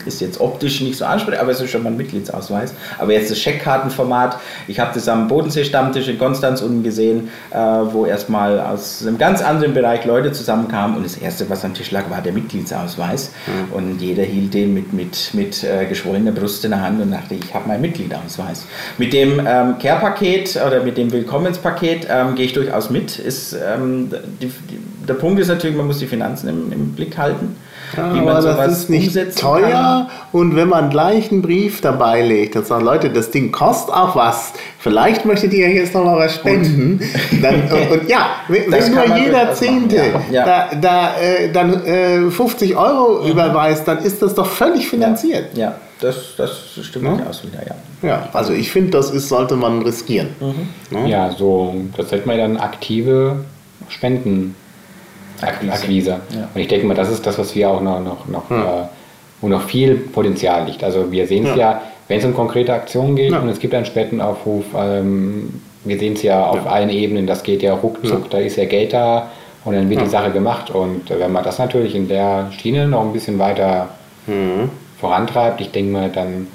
[0.06, 2.74] ist jetzt optisch nicht so ansprechend, aber es ist schon mal ein Mitgliedsausweis.
[2.98, 8.06] Aber jetzt das Scheckkartenformat, ich habe das am Bodensee-Stammtisch in Konstanz unten gesehen, äh, wo
[8.06, 11.90] erst erstmal aus einem ganz anderen Bereich Leute zusammenkamen und das Erste, was am Tisch
[11.90, 13.32] lag, war der Mitgliedsausweis.
[13.46, 13.72] Mhm.
[13.74, 17.34] Und jeder hielt den mit, mit, mit äh, geschwollener Brust in der Hand und dachte,
[17.34, 18.64] ich habe meinen Mitgliedsausweis.
[18.96, 23.18] Mit dem ähm, Care-Paket oder mit dem Willkommenspaket ähm, gehe ich durchaus mit.
[23.18, 27.16] Ist, ähm, die, die, der Punkt ist natürlich, man muss die Finanzen im, im Blick
[27.18, 27.56] halten.
[27.96, 30.06] Ja, wie man das ist nicht teuer kann.
[30.32, 34.16] und wenn man gleich einen Brief dabei legt und sagt, Leute, das Ding kostet auch
[34.16, 37.00] was, vielleicht möchtet ihr jetzt noch mal was spenden,
[37.40, 40.44] dann, und, und, ja, wenn, nur jeder Zehnte ja, ja.
[40.44, 43.30] da, da äh, dann äh, 50 Euro mhm.
[43.30, 45.56] überweist, dann ist das doch völlig finanziert.
[45.56, 45.74] Ja, ja.
[46.00, 46.50] Das, das
[46.82, 47.26] stimmt ja?
[47.26, 47.74] aus wieder, ja.
[48.02, 50.28] Ja, also ich finde, das ist, sollte man riskieren.
[50.40, 51.06] Mhm.
[51.06, 53.36] Ja, so, das sollte man dann aktive
[53.88, 54.54] Spenden
[55.46, 55.72] Akquise.
[55.72, 56.10] Akquise.
[56.30, 56.48] Ja.
[56.54, 58.60] Und ich denke mal, das ist das, was wir auch noch, noch, noch hm.
[58.60, 58.64] äh,
[59.40, 60.82] wo noch viel Potenzial liegt.
[60.82, 61.72] Also wir sehen es ja.
[61.72, 63.38] ja, wenn es um konkrete Aktionen geht ja.
[63.38, 67.62] und es gibt einen Spendenaufruf, ähm, wir sehen es ja auf allen Ebenen, das geht
[67.62, 69.30] ja ruckzuck, da ist ja Geld da
[69.64, 70.70] und dann wird die Sache gemacht.
[70.70, 73.90] Und wenn man das natürlich in der Schiene noch ein bisschen weiter
[74.26, 74.70] mhm.
[74.98, 76.46] vorantreibt, ich denke mal, dann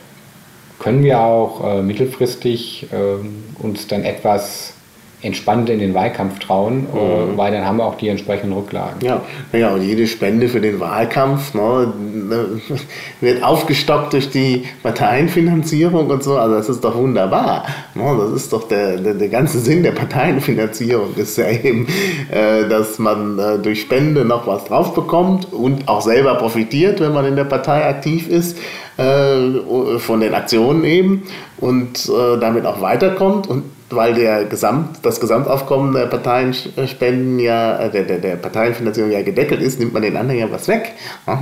[0.80, 4.74] können wir auch äh, mittelfristig äh, uns dann etwas
[5.22, 7.38] entspannt in den Wahlkampf trauen, äh, mhm.
[7.38, 9.02] weil dann haben wir auch die entsprechenden Rücklagen.
[9.02, 12.62] Ja, ja und jede Spende für den Wahlkampf ne, ne,
[13.22, 16.38] wird aufgestockt durch die Parteienfinanzierung und so.
[16.38, 17.66] Also das ist doch wunderbar.
[17.96, 21.88] Ne, das ist doch der, der, der ganze Sinn der Parteienfinanzierung, ist ja eben,
[22.32, 27.14] äh, dass man äh, durch Spende noch was drauf bekommt und auch selber profitiert, wenn
[27.14, 28.58] man in der Partei aktiv ist
[28.96, 31.24] äh, von den Aktionen eben
[31.58, 37.90] und äh, damit auch weiterkommt und weil der Gesamt, das Gesamtaufkommen der Parteienspenden ja, äh,
[37.90, 40.94] der, der, der Parteienfinanzierung ja gedeckelt ist, nimmt man den anderen ja was weg.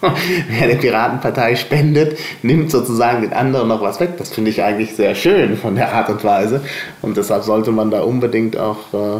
[0.00, 4.10] Wer der Piratenpartei spendet, nimmt sozusagen den anderen noch was weg.
[4.16, 6.62] Das finde ich eigentlich sehr schön von der Art und Weise.
[7.02, 9.16] Und deshalb sollte man da unbedingt auch äh,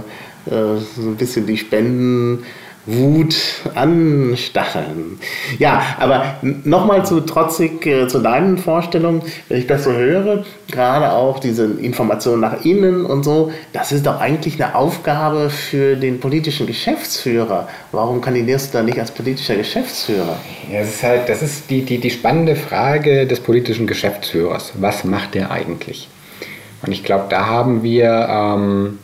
[0.54, 2.44] äh so ein bisschen die Spenden
[2.88, 3.36] Wut
[3.74, 5.20] anstacheln.
[5.58, 11.12] Ja, aber nochmal zu trotzig äh, zu deinen Vorstellungen, wenn ich das so höre, gerade
[11.12, 16.18] auch diese Information nach innen und so, das ist doch eigentlich eine Aufgabe für den
[16.18, 17.68] politischen Geschäftsführer.
[17.92, 20.38] Warum kandidierst du da nicht als politischer Geschäftsführer?
[20.72, 24.72] Ja, das ist halt, das ist die, die, die spannende Frage des politischen Geschäftsführers.
[24.80, 26.08] Was macht der eigentlich?
[26.80, 28.98] Und ich glaube, da haben wir ähm,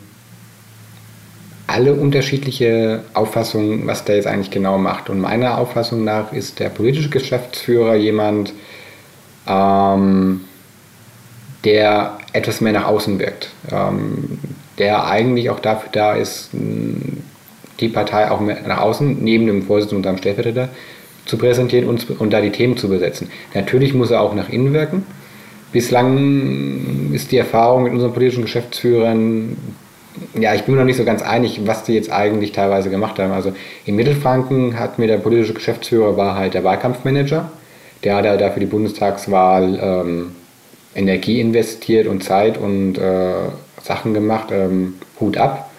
[1.75, 5.09] alle unterschiedliche Auffassungen, was der jetzt eigentlich genau macht.
[5.09, 8.53] Und meiner Auffassung nach ist der politische Geschäftsführer jemand,
[9.45, 10.39] ähm,
[11.65, 14.39] der etwas mehr nach außen wirkt, ähm,
[14.77, 19.97] der eigentlich auch dafür da ist, die Partei auch mehr nach außen, neben dem Vorsitzenden
[19.97, 20.69] und seinem Stellvertreter,
[21.25, 23.29] zu präsentieren und, und da die Themen zu besetzen.
[23.53, 25.03] Natürlich muss er auch nach innen wirken.
[25.73, 29.57] Bislang ist die Erfahrung mit unseren politischen Geschäftsführern
[30.39, 33.19] ja, ich bin mir noch nicht so ganz einig, was die jetzt eigentlich teilweise gemacht
[33.19, 33.31] haben.
[33.31, 33.53] Also
[33.85, 37.51] in Mittelfranken hat mir der politische Geschäftsführer war halt der Wahlkampfmanager.
[38.03, 40.35] Der hat da für die Bundestagswahl ähm,
[40.93, 43.49] Energie investiert und Zeit und äh,
[43.81, 44.49] Sachen gemacht.
[44.51, 45.69] Ähm, Hut ab.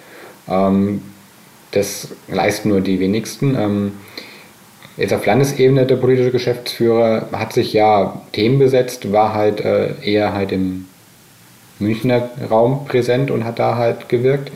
[0.49, 1.03] Ähm,
[1.71, 3.55] das leisten nur die wenigsten.
[3.55, 3.93] Ähm,
[4.97, 10.33] jetzt auf Landesebene der politische Geschäftsführer hat sich ja Themen besetzt, war halt äh, eher
[10.33, 10.87] halt im
[11.79, 14.51] Münchner Raum präsent und hat da halt gewirkt.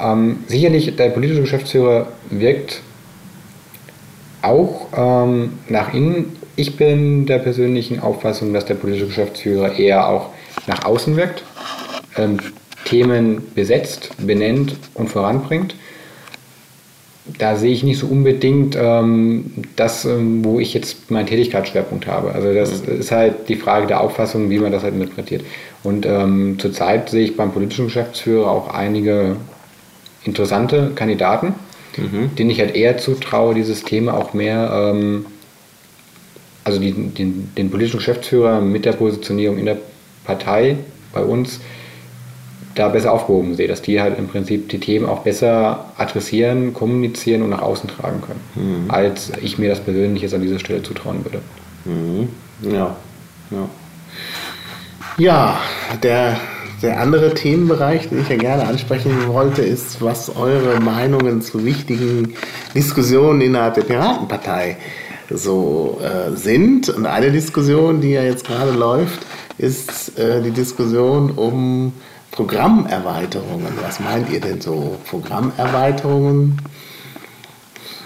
[0.00, 2.80] Ähm, sicherlich, der politische Geschäftsführer wirkt
[4.42, 6.36] auch ähm, nach innen.
[6.56, 10.30] Ich bin der persönlichen Auffassung, dass der politische Geschäftsführer eher auch
[10.66, 11.44] nach außen wirkt,
[12.16, 12.38] ähm,
[12.84, 15.74] Themen besetzt, benennt und voranbringt
[17.26, 22.32] da sehe ich nicht so unbedingt ähm, das, ähm, wo ich jetzt meinen Tätigkeitsschwerpunkt habe.
[22.32, 23.00] Also das mhm.
[23.00, 25.42] ist halt die Frage der Auffassung, wie man das halt interpretiert.
[25.82, 29.36] Und ähm, zurzeit sehe ich beim politischen Geschäftsführer auch einige
[30.24, 31.54] interessante Kandidaten,
[31.96, 32.34] mhm.
[32.36, 35.26] denen ich halt eher zutraue, dieses Thema auch mehr, ähm,
[36.62, 39.78] also die, den, den politischen Geschäftsführer mit der Positionierung in der
[40.24, 40.76] Partei
[41.12, 41.60] bei uns
[42.74, 47.42] da besser aufgehoben sehe, dass die halt im Prinzip die Themen auch besser adressieren, kommunizieren
[47.42, 48.90] und nach außen tragen können, mhm.
[48.90, 51.40] als ich mir das persönlich jetzt an dieser Stelle zutrauen würde.
[51.84, 52.28] Mhm.
[52.62, 52.96] Ja,
[53.50, 53.68] ja.
[55.16, 55.60] Ja,
[56.02, 56.36] der,
[56.82, 62.34] der andere Themenbereich, den ich ja gerne ansprechen wollte, ist, was eure Meinungen zu wichtigen
[62.74, 64.76] Diskussionen innerhalb der Piratenpartei
[65.30, 66.88] so äh, sind.
[66.88, 69.20] Und eine Diskussion, die ja jetzt gerade läuft,
[69.56, 71.92] ist äh, die Diskussion um
[72.34, 73.72] Programmerweiterungen.
[73.80, 74.98] Was meint ihr denn so?
[75.08, 76.58] Programmerweiterungen?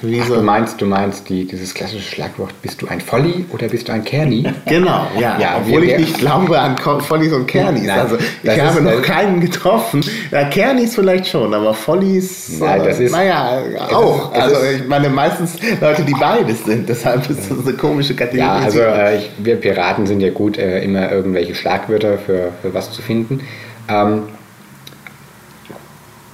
[0.01, 3.89] Ach, du meinst, du meinst die, dieses klassische Schlagwort, bist du ein Volli oder bist
[3.89, 4.45] du ein Kerni?
[4.67, 5.39] Genau, ja.
[5.41, 7.85] ja Obwohl wir, ich nicht glaube an Vollis und Kernis.
[7.85, 10.05] Nein, also ich habe noch keinen getroffen.
[10.31, 13.61] Ja, Kernis vielleicht schon, aber Vollis, nein, das ist, naja,
[13.91, 14.33] auch.
[14.33, 16.89] Ist, also ich meine, meistens Leute, die beides sind.
[16.89, 18.47] Deshalb ist das eine komische Kategorie.
[18.47, 22.75] Ja, also äh, ich, wir Piraten sind ja gut, äh, immer irgendwelche Schlagwörter für, für
[22.75, 23.41] was zu finden.
[23.89, 24.25] Ähm,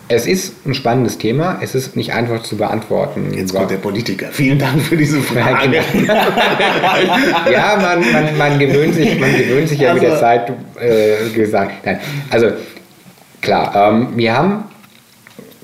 [0.08, 3.32] es ist ein spannendes Thema, es ist nicht einfach zu beantworten.
[3.34, 4.28] Jetzt kommt der Politiker.
[4.32, 5.76] Vielen Dank für diese Frage.
[7.50, 11.30] ja, man, man, man, gewöhnt sich, man gewöhnt sich ja also, mit der Zeit äh,
[11.30, 11.86] gesagt.
[11.86, 12.00] Nein.
[12.28, 12.48] Also
[13.40, 14.64] klar, ähm, wir haben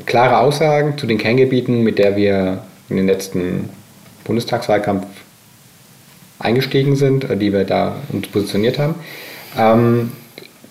[0.06, 3.68] klare Aussagen zu den Kerngebieten, mit der wir in den letzten
[4.24, 5.06] Bundestagswahlkampf
[6.38, 8.94] eingestiegen sind, äh, die wir da uns positioniert haben.
[9.58, 10.12] Ähm,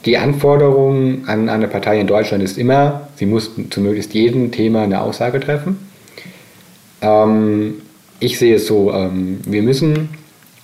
[0.05, 4.83] die Anforderung an eine Partei in Deutschland ist immer, sie muss zu möglichst jedem Thema
[4.83, 5.77] eine Aussage treffen.
[7.01, 7.81] Ähm,
[8.19, 10.09] ich sehe es so, ähm, wir müssen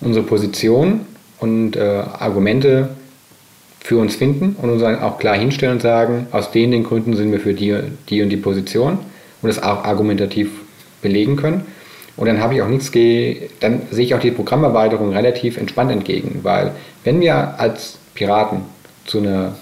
[0.01, 1.01] unsere Position
[1.39, 2.89] und äh, Argumente
[3.79, 7.31] für uns finden und uns auch klar hinstellen und sagen, aus den, den Gründen sind
[7.31, 7.77] wir für die,
[8.09, 8.97] die und die Position
[9.41, 10.49] und das auch argumentativ
[11.01, 11.65] belegen können.
[12.17, 12.91] Und dann habe ich auch nichts,
[13.59, 16.71] dann sehe ich auch die Programmerweiterung relativ entspannt entgegen, weil
[17.03, 18.61] wenn wir als Piraten
[19.05, 19.55] zu einer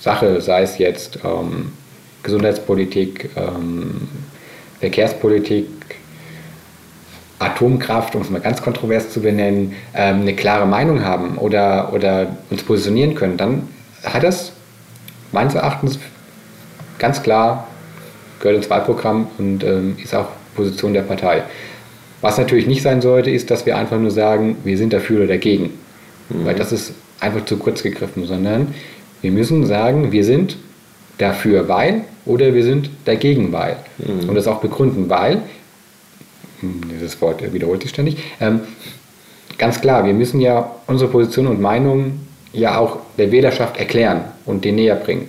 [0.00, 1.72] Sache, sei es jetzt ähm,
[2.22, 4.08] Gesundheitspolitik, ähm,
[4.80, 5.68] Verkehrspolitik,
[7.38, 12.36] Atomkraft, um es mal ganz kontrovers zu benennen, ähm, eine klare Meinung haben oder, oder
[12.50, 13.68] uns positionieren können, dann
[14.04, 14.52] hat das
[15.32, 15.98] meines Erachtens
[16.98, 17.66] ganz klar
[18.40, 21.42] gehört ins Wahlprogramm und ähm, ist auch Position der Partei.
[22.20, 25.28] Was natürlich nicht sein sollte, ist, dass wir einfach nur sagen, wir sind dafür oder
[25.28, 25.70] dagegen.
[26.28, 26.44] Mhm.
[26.44, 26.92] Weil das ist
[27.22, 28.74] einfach zu kurz gegriffen, sondern
[29.20, 30.56] wir müssen sagen, wir sind
[31.18, 33.76] dafür, weil oder wir sind dagegen, weil.
[33.98, 34.28] Mhm.
[34.28, 35.42] Und das auch begründen, weil,
[36.60, 38.60] hm, dieses Wort wiederholt sich ständig, ähm,
[39.58, 42.20] ganz klar, wir müssen ja unsere Position und Meinung
[42.52, 45.28] ja auch der Wählerschaft erklären und den näher bringen.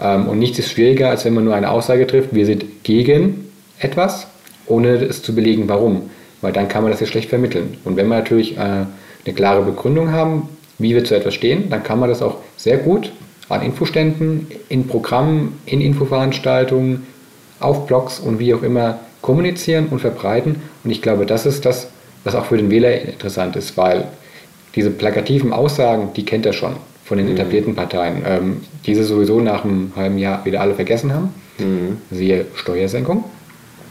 [0.00, 3.50] Ähm, und nichts ist schwieriger, als wenn man nur eine Aussage trifft, wir sind gegen
[3.78, 4.26] etwas,
[4.66, 6.10] ohne es zu belegen, warum.
[6.40, 7.76] Weil dann kann man das ja schlecht vermitteln.
[7.84, 11.82] Und wenn wir natürlich äh, eine klare Begründung haben, wie wir zu etwas stehen, dann
[11.82, 13.12] kann man das auch sehr gut
[13.48, 17.06] an Infoständen, in Programmen, in Infoveranstaltungen,
[17.60, 20.56] auf Blogs und wie auch immer kommunizieren und verbreiten.
[20.82, 21.88] Und ich glaube, das ist das,
[22.24, 24.06] was auch für den Wähler interessant ist, weil
[24.74, 27.34] diese plakativen Aussagen, die kennt er schon von den mhm.
[27.34, 31.34] etablierten Parteien, ähm, diese sowieso nach einem halben Jahr wieder alle vergessen haben.
[31.58, 31.98] Mhm.
[32.10, 33.24] Siehe Steuersenkung.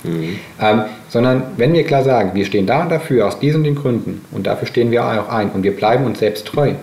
[0.03, 0.39] Mhm.
[0.59, 4.21] Ähm, sondern wenn wir klar sagen, wir stehen da und dafür, aus diesen den Gründen,
[4.31, 6.73] und dafür stehen wir auch ein, und wir bleiben uns selbst treu,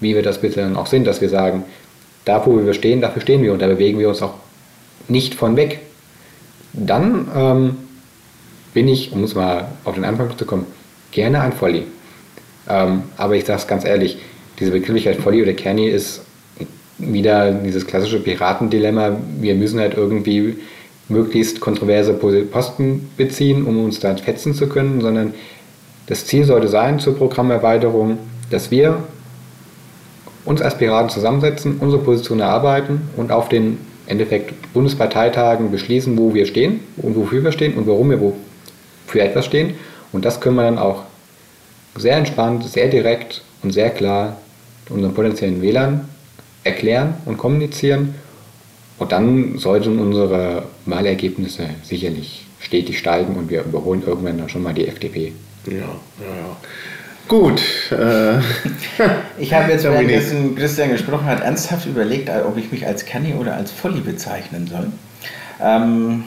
[0.00, 1.64] wie wir das bisher auch sind, dass wir sagen,
[2.24, 4.34] da wo wir stehen, dafür stehen wir und da bewegen wir uns auch
[5.08, 5.80] nicht von weg,
[6.72, 7.76] dann ähm,
[8.74, 10.66] bin ich, um es mal auf den Anfang zu kommen,
[11.10, 11.84] gerne ein Volli.
[12.68, 14.18] Ähm, aber ich sage es ganz ehrlich,
[14.58, 16.22] diese Begrifflichkeit Volli oder Kerni ist
[16.98, 19.16] wieder dieses klassische Piratendilemma.
[19.40, 20.58] Wir müssen halt irgendwie
[21.10, 25.34] möglichst kontroverse Posten beziehen, um uns da fetzen zu können, sondern
[26.06, 28.18] das Ziel sollte sein zur Programmerweiterung,
[28.50, 29.02] dass wir
[30.44, 36.46] uns als Piraten zusammensetzen, unsere Position erarbeiten und auf den Endeffekt Bundesparteitagen beschließen, wo wir
[36.46, 38.34] stehen und wofür wir stehen und warum wir wo
[39.06, 39.74] für etwas stehen.
[40.12, 41.04] Und das können wir dann auch
[41.96, 44.36] sehr entspannt, sehr direkt und sehr klar
[44.88, 46.08] unseren potenziellen Wählern
[46.64, 48.14] erklären und kommunizieren
[49.00, 54.74] und dann sollten unsere Wahlergebnisse sicherlich stetig steigen und wir überholen irgendwann dann schon mal
[54.74, 55.32] die FDP.
[55.66, 56.56] Ja, ja, ja.
[57.26, 57.62] Gut.
[57.90, 58.38] Äh,
[59.38, 63.54] ich habe jetzt, währenddessen Christian gesprochen hat, ernsthaft überlegt, ob ich mich als Canny oder
[63.54, 64.88] als Volli bezeichnen soll.
[65.62, 66.24] Ähm,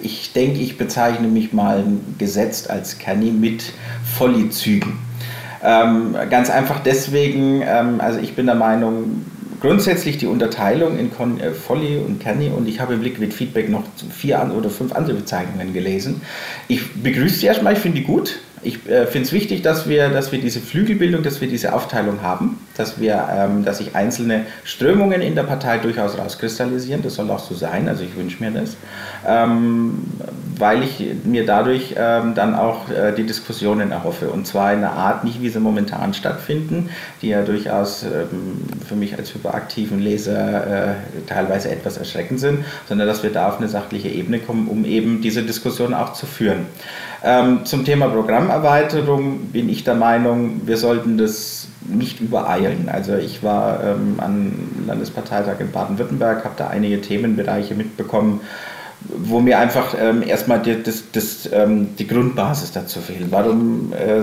[0.00, 1.84] ich denke, ich bezeichne mich mal
[2.18, 3.72] gesetzt als Canny mit
[4.16, 4.98] Volli-Zügen.
[5.64, 9.24] Ähm, ganz einfach deswegen, ähm, also ich bin der Meinung,
[9.60, 13.68] grundsätzlich die Unterteilung in Con äh, Folly und Canny und ich habe im Liquid Feedback
[13.68, 16.22] noch vier oder fünf andere Bezeichnungen gelesen.
[16.68, 18.40] Ich begrüße sie erstmal, ich finde die gut.
[18.66, 22.22] Ich äh, finde es wichtig, dass wir, dass wir diese Flügelbildung, dass wir diese Aufteilung
[22.22, 27.00] haben, dass, wir, ähm, dass sich einzelne Strömungen in der Partei durchaus rauskristallisieren.
[27.00, 28.76] Das soll auch so sein, also ich wünsche mir das.
[29.24, 30.02] Ähm,
[30.58, 34.30] weil ich mir dadurch ähm, dann auch äh, die Diskussionen erhoffe.
[34.30, 36.90] Und zwar in einer Art, nicht wie sie momentan stattfinden,
[37.22, 40.94] die ja durchaus ähm, für mich als hyperaktiven Leser äh,
[41.28, 45.20] teilweise etwas erschreckend sind, sondern dass wir da auf eine sachliche Ebene kommen, um eben
[45.20, 46.66] diese Diskussion auch zu führen.
[47.22, 52.88] Ähm, zum Thema Programmerweiterung bin ich der Meinung, wir sollten das nicht übereilen.
[52.90, 58.40] Also ich war ähm, am Landesparteitag in Baden-Württemberg, habe da einige Themenbereiche mitbekommen,
[59.00, 63.30] wo mir einfach ähm, erstmal die, das, das, ähm, die Grundbasis dazu fehlt.
[63.30, 64.22] Warum äh,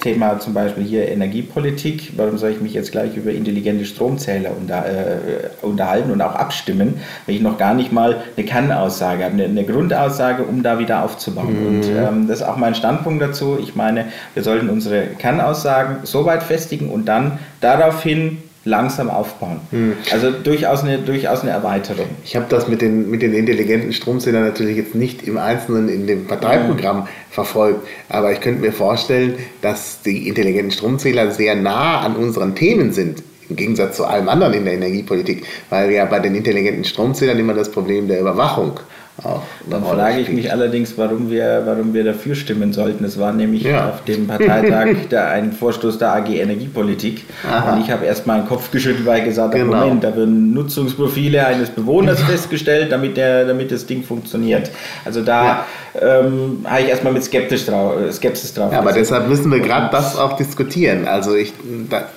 [0.00, 4.86] Thema zum Beispiel hier Energiepolitik, warum soll ich mich jetzt gleich über intelligente Stromzähler unter,
[4.86, 9.44] äh, unterhalten und auch abstimmen, wenn ich noch gar nicht mal eine Kernaussage habe, eine,
[9.44, 11.60] eine Grundaussage, um da wieder aufzubauen.
[11.60, 11.66] Mhm.
[11.66, 13.58] Und ähm, das ist auch mein Standpunkt dazu.
[13.60, 19.60] Ich meine, wir sollten unsere Kernaussagen so weit festigen und dann daraufhin langsam aufbauen.
[19.70, 19.94] Hm.
[20.12, 22.06] Also durchaus eine, durchaus eine Erweiterung.
[22.24, 26.06] Ich habe das mit den, mit den intelligenten Stromzählern natürlich jetzt nicht im Einzelnen in
[26.06, 27.08] dem Parteiprogramm hm.
[27.30, 32.92] verfolgt, aber ich könnte mir vorstellen, dass die intelligenten Stromzähler sehr nah an unseren Themen
[32.92, 33.22] sind.
[33.48, 37.38] Im Gegensatz zu allem anderen in der Energiepolitik, weil wir ja bei den intelligenten Stromzählern
[37.38, 38.78] immer das Problem der Überwachung
[39.24, 43.04] auch Dann frage ich mich allerdings, warum wir, warum wir dafür stimmen sollten.
[43.04, 43.90] Es war nämlich ja.
[43.90, 47.24] auf dem Parteitag der, ein Vorstoß der AG Energiepolitik.
[47.48, 47.74] Aha.
[47.74, 49.80] Und ich habe erst mal den Kopf geschüttelt, weil ich gesagt habe, genau.
[49.80, 54.70] Moment, da werden Nutzungsprofile eines Bewohners festgestellt, damit, der, damit das Ding funktioniert.
[55.04, 55.66] Also da ja.
[56.00, 58.72] ähm, habe ich erstmal mit Skeptisch drauf, Skepsis drauf.
[58.72, 61.06] Ja, aber deshalb müssen wir gerade das auch diskutieren.
[61.06, 61.52] Also ich,
[61.88, 62.08] da,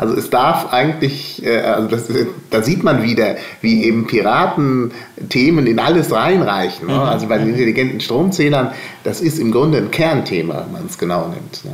[0.00, 2.08] also es darf eigentlich, äh, also das,
[2.48, 4.92] da sieht man wieder, wie eben Piraten
[5.28, 6.88] Themen in alles reinreichen.
[6.88, 6.94] Ne?
[6.94, 7.00] Mhm.
[7.00, 8.72] Also bei den intelligenten Stromzählern,
[9.04, 11.66] das ist im Grunde ein Kernthema, wenn man es genau nimmt.
[11.66, 11.72] Ne?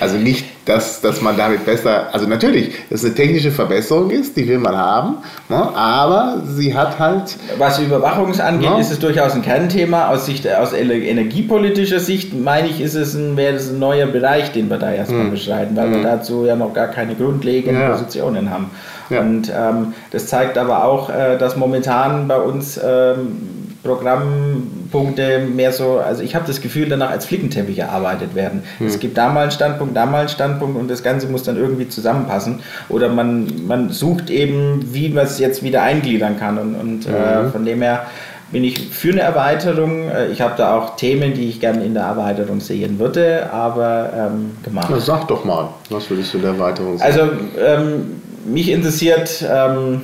[0.00, 4.36] Also nicht, dass, dass man damit besser, also natürlich, dass es eine technische Verbesserung ist,
[4.36, 5.16] die will man haben,
[5.48, 5.56] ne?
[5.56, 7.36] aber sie hat halt...
[7.58, 8.80] Was Überwachung angeht, ne?
[8.80, 10.08] ist es durchaus ein Kernthema.
[10.08, 14.52] Aus, Sicht, aus energiepolitischer Sicht, meine ich, ist es ein, wäre es ein neuer Bereich,
[14.52, 15.30] den wir da erstmal hm.
[15.30, 15.94] beschreiten, weil hm.
[15.96, 17.90] wir dazu ja noch gar keine grundlegenden ja.
[17.90, 18.70] Positionen haben.
[19.10, 19.20] Ja.
[19.20, 25.98] Und ähm, das zeigt aber auch, äh, dass momentan bei uns ähm, Programmpunkte mehr so,
[25.98, 28.62] also ich habe das Gefühl, danach als Flickenteppich erarbeitet werden.
[28.78, 28.86] Hm.
[28.86, 31.56] Es gibt da mal einen Standpunkt, da mal einen Standpunkt und das Ganze muss dann
[31.56, 32.60] irgendwie zusammenpassen.
[32.88, 36.58] Oder man, man sucht eben, wie man es jetzt wieder eingliedern kann.
[36.58, 37.48] Und, und äh, mhm.
[37.48, 38.06] äh, von dem her
[38.50, 40.08] bin ich für eine Erweiterung.
[40.08, 44.10] Äh, ich habe da auch Themen, die ich gerne in der Erweiterung sehen würde, aber
[44.16, 44.88] ähm, gemacht.
[44.90, 47.12] Na, sag doch mal, was würdest du in der Erweiterung sagen?
[47.12, 49.44] Also ähm, mich interessiert...
[49.48, 50.02] Ähm,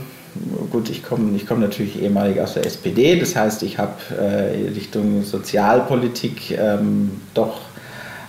[0.71, 4.69] gut, ich komme ich komm natürlich ehemalig aus der SPD, das heißt, ich habe äh,
[4.71, 7.63] Richtung Sozialpolitik ähm, doch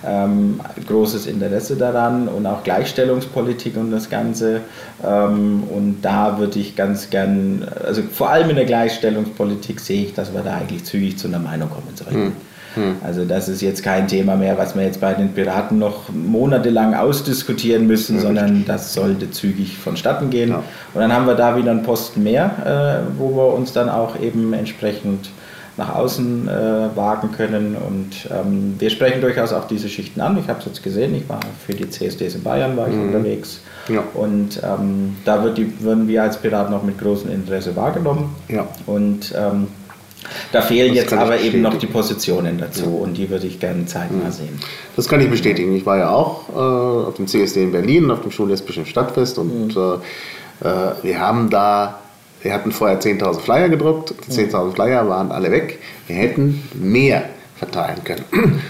[0.06, 4.62] ähm, großes Interesse daran und auch Gleichstellungspolitik und das Ganze.
[5.04, 10.14] Ähm, und da würde ich ganz gern, also vor allem in der Gleichstellungspolitik sehe ich,
[10.14, 12.14] dass wir da eigentlich zügig zu einer Meinung kommen sollten.
[12.16, 12.32] Hm.
[12.76, 12.96] Hm.
[13.04, 16.94] Also das ist jetzt kein Thema mehr, was wir jetzt bei den Piraten noch monatelang
[16.94, 18.68] ausdiskutieren müssen, ja, sondern richtig.
[18.68, 20.50] das sollte zügig vonstatten gehen.
[20.50, 20.64] Ja.
[20.94, 24.20] Und dann haben wir da wieder einen Posten mehr, äh, wo wir uns dann auch
[24.20, 25.30] eben entsprechend
[25.78, 27.76] nach außen äh, wagen können.
[27.76, 30.38] Und ähm, wir sprechen durchaus auch diese Schichten an.
[30.38, 33.08] Ich habe es jetzt gesehen, ich war für die CSDs in Bayern war ich mhm.
[33.08, 33.62] unterwegs.
[33.88, 34.04] Ja.
[34.14, 38.36] Und ähm, da wird die, werden wir als Piraten auch mit großem Interesse wahrgenommen.
[38.48, 38.68] Ja.
[38.86, 39.68] Und ähm,
[40.52, 43.04] da fehlen jetzt aber eben noch die Positionen dazu ja.
[43.04, 44.32] und die würde ich gerne zeitnah mhm.
[44.32, 44.60] sehen.
[44.96, 45.76] Das kann ich bestätigen.
[45.76, 49.76] Ich war ja auch äh, auf dem CSD in Berlin, auf dem Schullesbischen Stadtfest und
[49.76, 50.00] mhm.
[50.62, 52.00] äh, äh, wir haben da,
[52.42, 54.74] wir hatten vorher 10.000 Flyer gedruckt, die 10.000 mhm.
[54.74, 55.80] Flyer waren alle weg.
[56.08, 57.24] Wir hätten mehr
[57.58, 58.26] verteilen können.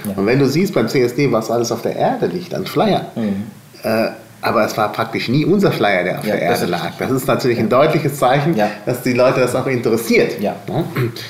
[0.05, 0.13] Ja.
[0.17, 3.47] Und wenn du siehst beim CSD, was alles auf der Erde liegt an Flyern, mhm.
[3.83, 4.09] äh,
[4.41, 6.91] aber es war praktisch nie unser Flyer, der auf ja, der Erde lag.
[6.97, 8.69] Das ist natürlich ein deutliches Zeichen, ja.
[8.85, 10.41] dass die Leute das auch interessiert.
[10.41, 10.55] Ja.
[10.67, 10.83] Ne?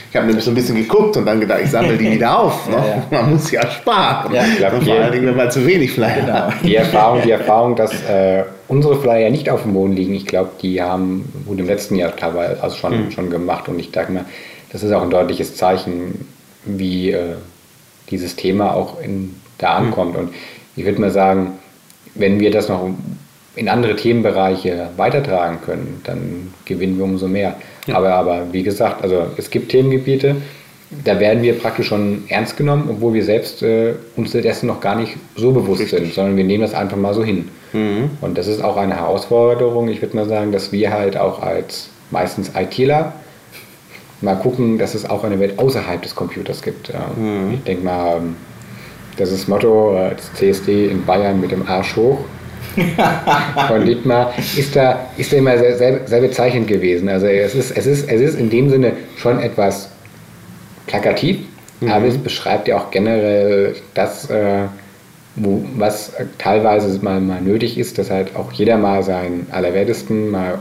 [0.09, 2.69] Ich habe nämlich so ein bisschen geguckt und dann gedacht, ich sammle die wieder auf.
[2.69, 3.03] Ne?
[3.11, 4.33] Man muss ja sparen.
[4.33, 6.33] Ja, glaub, vor allen Dingen, wenn man zu wenig Flyer genau.
[6.33, 6.53] hat.
[6.63, 10.51] Die Erfahrung, die Erfahrung, dass äh, unsere Flyer nicht auf dem Boden liegen, ich glaube,
[10.61, 13.11] die haben wurde im letzten Jahr teilweise also schon, mhm.
[13.11, 13.67] schon gemacht.
[13.67, 14.25] Und ich denke mir,
[14.71, 16.27] das ist auch ein deutliches Zeichen,
[16.63, 17.35] wie äh,
[18.09, 20.13] dieses Thema auch in, da ankommt.
[20.13, 20.19] Mhm.
[20.19, 20.33] Und
[20.77, 21.59] ich würde mal sagen,
[22.15, 22.89] wenn wir das noch
[23.55, 27.55] in andere Themenbereiche weitertragen können, dann gewinnen wir umso mehr.
[27.87, 27.95] Ja.
[27.97, 30.37] Aber, aber wie gesagt, also es gibt Themengebiete,
[31.05, 34.95] da werden wir praktisch schon ernst genommen, obwohl wir selbst äh, uns dessen noch gar
[34.95, 35.99] nicht so bewusst Richtig.
[35.99, 37.49] sind, sondern wir nehmen das einfach mal so hin.
[37.71, 38.11] Mhm.
[38.19, 39.87] Und das ist auch eine Herausforderung.
[39.87, 43.13] Ich würde mal sagen, dass wir halt auch als meistens ITler
[44.21, 46.91] mal gucken, dass es auch eine Welt außerhalb des Computers gibt.
[47.17, 47.53] Mhm.
[47.53, 48.35] Ich denke mal, ähm,
[49.17, 52.19] das ist das Motto äh, des CSD in Bayern mit dem Arsch hoch.
[53.67, 57.09] Von Dietmar, ist da, ist da immer sehr, sehr, sehr bezeichnend gewesen.
[57.09, 59.89] Also es ist, es, ist, es ist in dem Sinne schon etwas
[60.87, 61.39] plakativ,
[61.85, 64.67] aber es beschreibt ja auch generell das, äh,
[65.35, 70.59] wo, was teilweise mal, mal nötig ist, dass halt auch jeder mal seinen Allerwertesten mal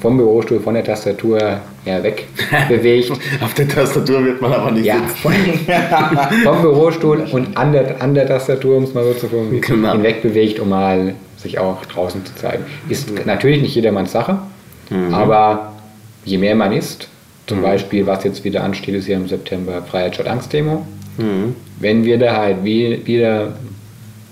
[0.00, 2.26] vom Bürostuhl, von der Tastatur her weg
[2.68, 3.12] bewegt.
[3.42, 5.60] Auf der Tastatur wird man aber nicht Ja, sitzen.
[6.44, 9.92] vom Bürostuhl und an der, an der Tastatur, um es mal so zu formulieren, Genau.
[9.92, 12.64] hinweg bewegt, um mal sich auch draußen zu zeigen.
[12.88, 14.38] Ist natürlich nicht jedermanns Sache,
[15.12, 15.72] aber
[16.24, 17.08] je mehr man ist,
[17.46, 20.86] zum Beispiel, was jetzt wieder ansteht, ist ja im September Freiheit statt Angst-Demo.
[21.78, 23.54] Wenn wir da halt wie, wieder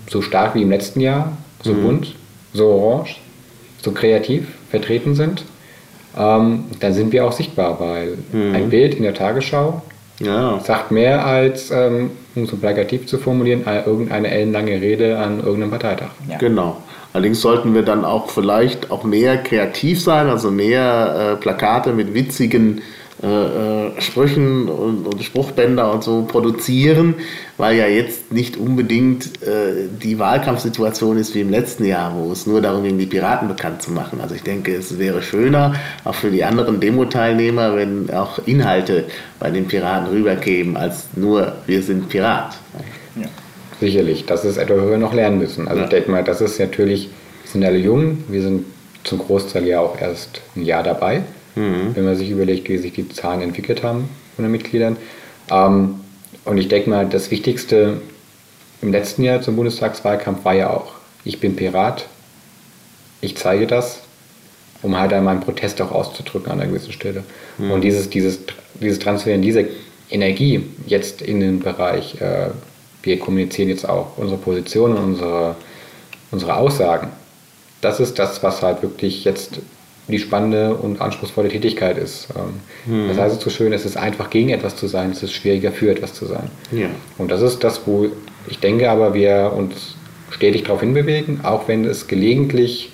[0.09, 2.13] so stark wie im letzten Jahr, so bunt,
[2.53, 3.17] so orange,
[3.81, 5.43] so kreativ vertreten sind,
[6.17, 9.81] ähm, dann sind wir auch sichtbar, weil ein Bild in der Tagesschau
[10.19, 10.59] Ja.
[10.63, 16.09] sagt mehr als, ähm, um so plakativ zu formulieren, irgendeine ellenlange Rede an irgendeinem Parteitag.
[16.29, 16.37] Ja.
[16.37, 16.77] Genau.
[17.13, 22.13] Allerdings sollten wir dann auch vielleicht auch mehr kreativ sein, also mehr äh, Plakate mit
[22.13, 22.81] witzigen
[23.21, 27.15] äh, äh, Sprüchen und, und Spruchbänder und so produzieren,
[27.57, 32.47] weil ja jetzt nicht unbedingt äh, die Wahlkampfsituation ist wie im letzten Jahr, wo es
[32.47, 34.21] nur darum ging, die Piraten bekannt zu machen.
[34.21, 39.05] Also ich denke, es wäre schöner, auch für die anderen Demo-Teilnehmer, wenn auch Inhalte
[39.39, 42.55] bei den Piraten rüberkämen, als nur wir sind Pirat.
[43.81, 45.67] Sicherlich, das ist etwas, was wir noch lernen müssen.
[45.67, 45.83] Also Ja.
[45.85, 47.09] ich denke mal, das ist natürlich,
[47.43, 48.65] wir sind alle jung, wir sind
[49.03, 51.23] zum Großteil ja auch erst ein Jahr dabei,
[51.95, 54.97] wenn man sich überlegt, wie sich die Zahlen entwickelt haben von den Mitgliedern.
[55.51, 55.95] Ähm,
[56.45, 58.01] und ich denke mal, das Wichtigste
[58.81, 60.93] im letzten Jahr zum Bundestagswahlkampf war ja auch,
[61.25, 62.07] ich bin Pirat,
[63.21, 64.01] ich zeige das,
[64.81, 67.23] um halt dann meinen Protest auch auszudrücken an einer gewissen Stelle.
[67.73, 68.39] Und dieses, dieses,
[68.79, 69.63] dieses Transferieren dieser
[70.09, 72.51] Energie jetzt in den Bereich, äh,
[73.03, 75.55] wir kommunizieren jetzt auch unsere Position und unsere,
[76.31, 77.09] unsere Aussagen,
[77.81, 79.59] das ist das, was halt wirklich jetzt
[80.09, 82.27] die spannende und anspruchsvolle Tätigkeit ist.
[82.35, 85.33] Ähm, Das heißt es so schön, es ist einfach gegen etwas zu sein, es ist
[85.33, 86.49] schwieriger für etwas zu sein.
[86.71, 86.87] Ja.
[87.17, 88.07] Und das ist das, wo
[88.47, 89.95] ich denke, aber wir uns
[90.31, 92.91] stetig darauf hinbewegen, auch wenn es gelegentlich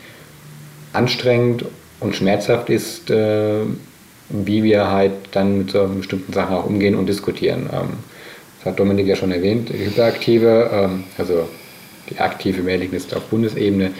[0.93, 1.65] anstrengend
[1.99, 3.61] und schmerzhaft ist, äh,
[4.29, 7.69] wie wir halt dann mit so bestimmten Sachen auch umgehen und diskutieren.
[7.71, 7.89] Ähm,
[8.59, 11.47] das hat Dominik ja schon erwähnt, die Hyperaktive, ähm, also
[12.09, 13.91] die aktive Mailingliste auf Bundesebene,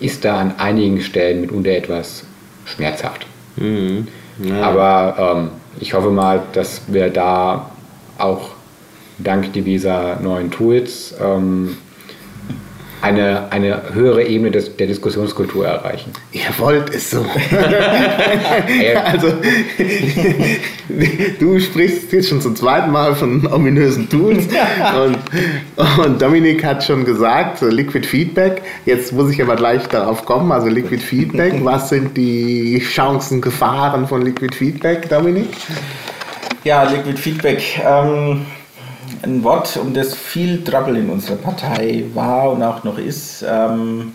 [0.00, 2.24] ist da an einigen Stellen mitunter etwas
[2.68, 3.26] schmerzhaft.
[4.62, 5.50] Aber ähm,
[5.80, 7.70] ich hoffe mal, dass wir da
[8.18, 8.50] auch
[9.18, 11.76] dank dieser neuen Tools ähm,
[13.02, 16.12] eine, eine höhere Ebene des, der Diskussionskultur erreichen.
[16.32, 17.24] Ihr wollt es so.
[18.68, 19.32] Äh, Also,
[21.40, 24.46] du sprichst jetzt schon zum zweiten Mal von ominösen Tools.
[24.96, 25.18] Und,
[26.04, 28.62] und Dominik hat schon gesagt, so Liquid Feedback.
[28.84, 30.52] Jetzt muss ich aber gleich darauf kommen.
[30.52, 31.54] Also, Liquid Feedback.
[31.64, 35.48] Was sind die Chancen, Gefahren von Liquid Feedback, Dominik?
[36.64, 37.80] Ja, Liquid Feedback.
[37.84, 38.46] Ähm,
[39.22, 43.44] ein Wort, um das viel Trouble in unserer Partei war und auch noch ist.
[43.46, 44.14] Ähm,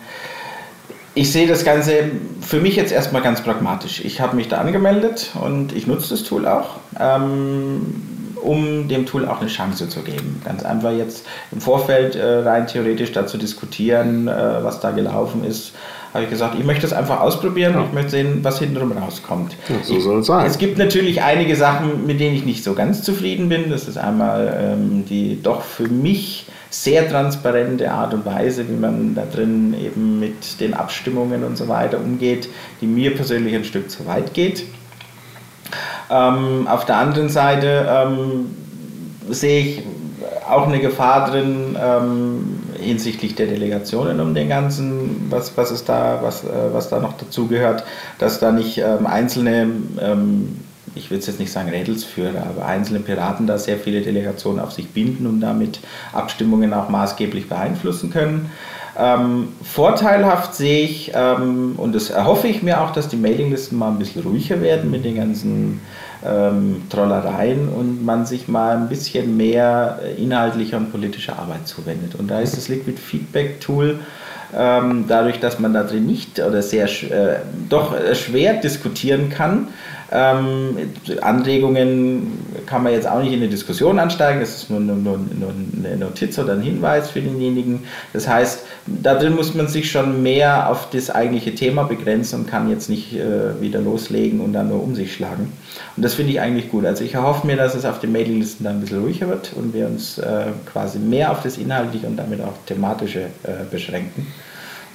[1.16, 4.04] ich sehe das Ganze für mich jetzt erstmal ganz pragmatisch.
[4.04, 9.28] Ich habe mich da angemeldet und ich nutze das Tool auch, ähm, um dem Tool
[9.28, 10.42] auch eine Chance zu geben.
[10.44, 15.74] Ganz einfach jetzt im Vorfeld äh, rein theoretisch dazu diskutieren, äh, was da gelaufen ist.
[16.14, 19.56] Habe ich gesagt, ich möchte es einfach ausprobieren und ich möchte sehen, was hintenrum rauskommt.
[19.68, 20.46] Ja, so soll es sein.
[20.46, 23.72] Es gibt natürlich einige Sachen, mit denen ich nicht so ganz zufrieden bin.
[23.72, 29.16] Das ist einmal ähm, die doch für mich sehr transparente Art und Weise, wie man
[29.16, 32.50] da drin eben mit den Abstimmungen und so weiter umgeht,
[32.82, 34.66] die mir persönlich ein Stück zu weit geht.
[36.12, 38.56] Ähm, auf der anderen Seite ähm,
[39.30, 39.84] sehe ich
[40.50, 46.20] auch eine Gefahr drin ähm, hinsichtlich der Delegationen um den ganzen, was, was ist da,
[46.22, 47.84] was, äh, was da noch dazugehört,
[48.20, 49.68] dass da nicht ähm, einzelne,
[50.02, 50.60] ähm,
[50.96, 54.72] ich will es jetzt nicht sagen Rädelsführer, aber einzelne Piraten da sehr viele Delegationen auf
[54.72, 55.80] sich binden und damit
[56.12, 58.52] Abstimmungen auch maßgeblich beeinflussen können.
[58.96, 63.90] Ähm, vorteilhaft sehe ich, ähm, und das erhoffe ich mir auch, dass die Mailinglisten mal
[63.90, 65.82] ein bisschen ruhiger werden mit den ganzen
[66.26, 72.16] ähm, Trollereien und man sich mal ein bisschen mehr äh, inhaltlicher und politischer Arbeit zuwendet.
[72.16, 74.00] Und da ist das Liquid Feedback Tool
[74.56, 79.70] ähm, dadurch, dass man da drin nicht oder sehr äh, doch äh, schwer diskutieren kann.
[80.16, 80.78] Ähm,
[81.22, 82.38] Anregungen
[82.68, 85.52] kann man jetzt auch nicht in eine Diskussion ansteigen, das ist nur, nur, nur, nur
[85.84, 87.84] eine Notiz oder ein Hinweis für denjenigen.
[88.14, 92.48] Das heißt, da drin muss man sich schon mehr auf das eigentliche Thema begrenzen und
[92.48, 95.52] kann jetzt nicht äh, wieder loslegen und dann nur um sich schlagen.
[95.98, 96.86] Und das finde ich eigentlich gut.
[96.86, 99.74] Also ich erhoffe mir, dass es auf den Mailinglisten dann ein bisschen ruhiger wird und
[99.74, 104.28] wir uns äh, quasi mehr auf das Inhaltliche und damit auch thematische äh, beschränken.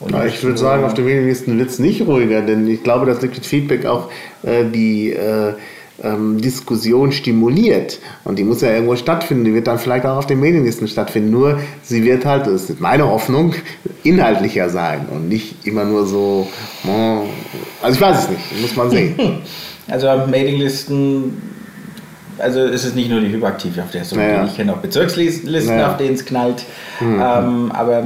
[0.01, 3.07] Und Ja, ich würde sagen, auf den Mailinglisten wird es nicht ruhiger, denn ich glaube,
[3.07, 4.11] dass Liquid Feedback auch
[4.43, 5.55] äh, die, äh,
[6.03, 7.99] ähm, Diskussion stimuliert.
[8.25, 9.45] Und die muss ja irgendwo stattfinden.
[9.45, 11.31] Die wird dann vielleicht auch auf den Medienlisten stattfinden.
[11.31, 13.55] Nur sie wird halt, das ist meine Hoffnung,
[14.05, 16.49] inhaltlicher sein und nicht immer nur so.
[17.83, 19.17] Also ich weiß es nicht, muss man sehen.
[19.91, 21.33] Also Mailinglisten
[22.39, 24.45] also es ist nicht nur die Hyperaktive, auf der es so naja.
[24.45, 25.91] Ich kenne auch Bezirkslisten, naja.
[25.91, 26.65] auf denen es knallt.
[27.01, 27.15] Mhm.
[27.15, 28.05] Ähm, aber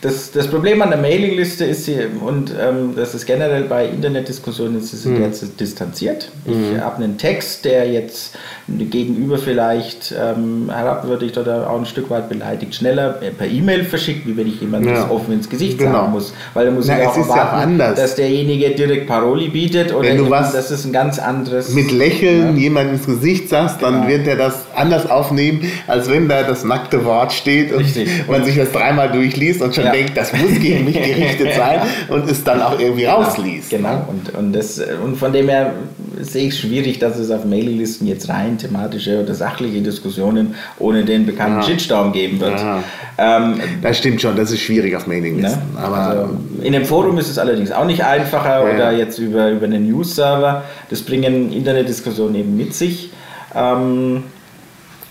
[0.00, 4.78] das, das Problem an der Mailingliste ist, sie, und ähm, das ist generell bei Internetdiskussionen,
[4.78, 5.24] ist, sie sind mhm.
[5.24, 6.30] jetzt distanziert.
[6.44, 6.80] Ich mhm.
[6.80, 8.36] habe einen Text, der jetzt
[8.68, 14.36] gegenüber vielleicht ähm, herabwürdigt oder auch ein Stück weit beleidigt, schneller per E-Mail verschickt, wie
[14.36, 15.02] wenn ich jemandem ja.
[15.02, 15.92] das offen ins Gesicht genau.
[15.92, 16.32] sagen muss.
[16.54, 20.18] Weil da muss Na, ich auch erwarten, ja dass derjenige direkt Paroli bietet oder wenn
[20.18, 21.70] du was das ist ein ganz anderes.
[21.70, 22.62] Mit Lächeln ja.
[22.62, 24.08] jemand ins Gesicht sagst, dann genau.
[24.08, 28.08] wird er das anders aufnehmen, als wenn da das nackte Wort steht und Richtig.
[28.28, 29.92] man sich das dreimal durchliest und schon ja.
[29.92, 33.70] denkt, das muss gegen mich gerichtet sein und es dann auch irgendwie rausliest.
[33.70, 35.74] Genau, und, und, das, und von dem her
[36.20, 41.04] sehe ich es schwierig, dass es auf Mailinglisten jetzt rein thematische oder sachliche Diskussionen ohne
[41.04, 41.62] den bekannten ja.
[41.62, 42.60] Shitstorm geben wird.
[42.60, 42.82] Ja.
[43.18, 45.60] Ähm, das stimmt schon, das ist schwierig auf Mailinglisten.
[45.74, 45.80] Ne?
[45.80, 48.74] Aber also, in dem Forum ist es allerdings auch nicht einfacher ja.
[48.74, 50.62] oder jetzt über, über einen News-Server.
[50.90, 53.10] Das bringen Internetdiskussionen eben mit sich.
[53.54, 54.24] Ähm,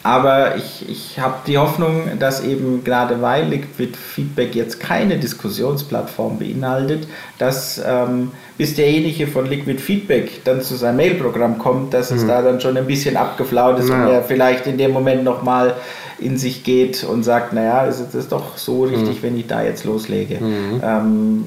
[0.07, 6.39] aber ich, ich habe die Hoffnung, dass eben gerade weil Liquid Feedback jetzt keine Diskussionsplattform
[6.39, 12.17] beinhaltet, dass ähm, bis derjenige von Liquid Feedback dann zu seinem Mailprogramm kommt, dass mhm.
[12.19, 14.05] es da dann schon ein bisschen abgeflaut ist naja.
[14.05, 15.75] und er vielleicht in dem Moment nochmal
[16.19, 19.23] in sich geht und sagt, naja, ist es doch so richtig, mhm.
[19.23, 20.39] wenn ich da jetzt loslege.
[20.39, 20.81] Mhm.
[20.81, 21.43] Ähm,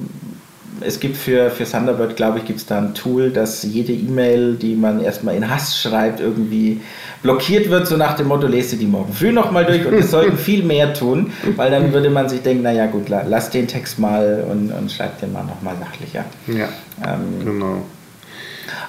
[0.85, 4.55] es gibt für, für Thunderbird, glaube ich, gibt es da ein Tool, dass jede E-Mail,
[4.55, 6.81] die man erstmal in Hass schreibt, irgendwie
[7.23, 10.37] blockiert wird, so nach dem Motto, lese die morgen früh nochmal durch und wir sollten
[10.39, 14.45] viel mehr tun, weil dann würde man sich denken, naja gut, lass den Text mal
[14.49, 16.25] und, und schreib den mal nochmal sachlicher.
[16.47, 16.69] Ja,
[17.05, 17.81] ähm, genau.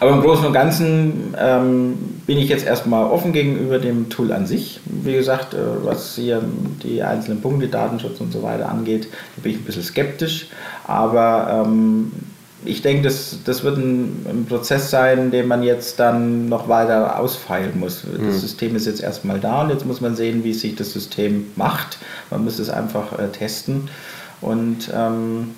[0.01, 1.95] Aber im Großen und Ganzen ähm,
[2.27, 4.81] bin ich jetzt erstmal offen gegenüber dem Tool an sich.
[4.85, 6.43] Wie gesagt, äh, was hier
[6.83, 9.09] die einzelnen Punkte, Datenschutz und so weiter angeht,
[9.43, 10.49] bin ich ein bisschen skeptisch.
[10.85, 12.13] Aber ähm,
[12.65, 17.19] ich denke, das, das wird ein, ein, Prozess sein, den man jetzt dann noch weiter
[17.19, 18.03] ausfeilen muss.
[18.03, 18.39] Das mhm.
[18.39, 21.99] System ist jetzt erstmal da und jetzt muss man sehen, wie sich das System macht.
[22.31, 23.89] Man muss es einfach äh, testen.
[24.41, 25.53] Und ähm,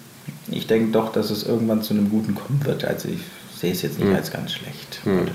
[0.51, 2.85] ich denke doch, dass es irgendwann zu einem Guten kommen wird.
[2.85, 3.21] Also ich
[3.65, 4.17] sehe es jetzt nicht mhm.
[4.17, 5.01] als ganz schlecht.
[5.05, 5.27] Mhm.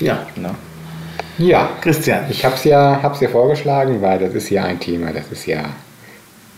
[0.00, 0.26] Ja.
[0.36, 0.54] Na?
[1.38, 2.24] Ja, Christian.
[2.30, 5.46] Ich habe es ja, hab's ja vorgeschlagen, weil das ist ja ein Thema, das ist
[5.46, 5.64] ja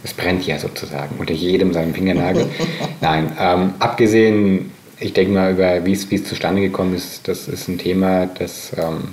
[0.05, 2.47] es brennt ja sozusagen unter jedem seinen Fingernagel.
[3.01, 4.71] Nein, ähm, abgesehen,
[5.01, 9.09] ich denke mal, über wie es zustande gekommen ist, das ist ein Thema, das ähm,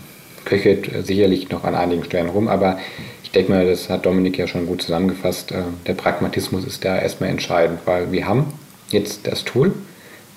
[0.46, 2.78] köchelt sicherlich noch an einigen Stellen rum, aber
[3.24, 5.52] ich denke mal, das hat Dominik ja schon gut zusammengefasst.
[5.52, 8.54] Äh, der Pragmatismus ist da erstmal entscheidend, weil wir haben
[8.92, 9.74] jetzt das Tool,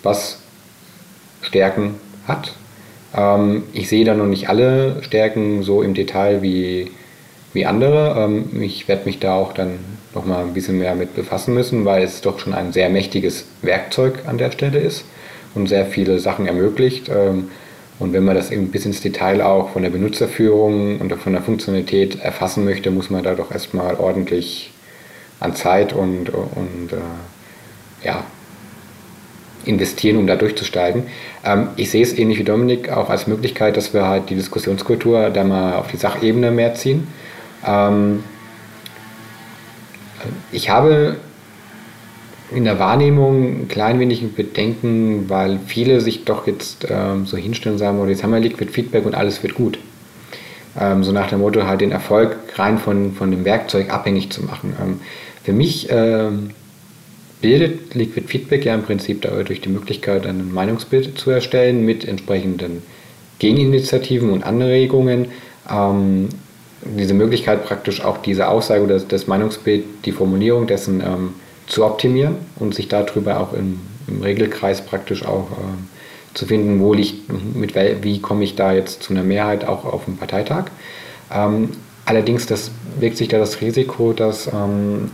[0.02, 0.38] was
[1.42, 1.94] Stärken
[2.26, 2.52] hat.
[3.14, 6.90] Ähm, ich sehe da noch nicht alle Stärken so im Detail wie,
[7.52, 8.16] wie andere.
[8.18, 9.78] Ähm, ich werde mich da auch dann
[10.14, 13.46] noch mal ein bisschen mehr mit befassen müssen, weil es doch schon ein sehr mächtiges
[13.62, 15.04] Werkzeug an der Stelle ist
[15.54, 17.08] und sehr viele Sachen ermöglicht.
[17.08, 17.50] Ähm,
[17.98, 21.42] und wenn man das eben bis ins Detail auch von der Benutzerführung und von der
[21.42, 24.70] Funktionalität erfassen möchte, muss man da doch erstmal ordentlich
[25.40, 28.24] an Zeit und, und äh, ja,
[29.68, 31.04] investieren, um da durchzusteigen.
[31.44, 35.30] Ähm, ich sehe es ähnlich wie Dominik auch als Möglichkeit, dass wir halt die Diskussionskultur
[35.30, 37.06] da mal auf die Sachebene mehr ziehen.
[37.66, 38.24] Ähm,
[40.50, 41.16] ich habe
[42.50, 47.74] in der Wahrnehmung ein klein wenig Bedenken, weil viele sich doch jetzt ähm, so hinstellen
[47.74, 49.78] und sagen, oh, jetzt haben wir Liquid Feedback und alles wird gut.
[50.80, 54.42] Ähm, so nach dem Motto, halt den Erfolg rein von, von dem Werkzeug abhängig zu
[54.42, 54.74] machen.
[54.80, 55.00] Ähm,
[55.44, 56.50] für mich ähm,
[57.40, 62.82] bildet Liquid Feedback ja im Prinzip dadurch die Möglichkeit, ein Meinungsbild zu erstellen mit entsprechenden
[63.38, 65.26] Gegeninitiativen und Anregungen,
[65.70, 66.28] ähm,
[66.82, 71.34] diese Möglichkeit praktisch auch diese Aussage oder das Meinungsbild, die Formulierung dessen ähm,
[71.66, 75.88] zu optimieren und sich darüber auch im, im Regelkreis praktisch auch ähm,
[76.34, 80.04] zu finden, wo liegt, mit wie komme ich da jetzt zu einer Mehrheit auch auf
[80.04, 80.66] dem Parteitag.
[81.32, 81.70] Ähm,
[82.04, 85.10] allerdings das wirkt sich da das Risiko, dass ähm,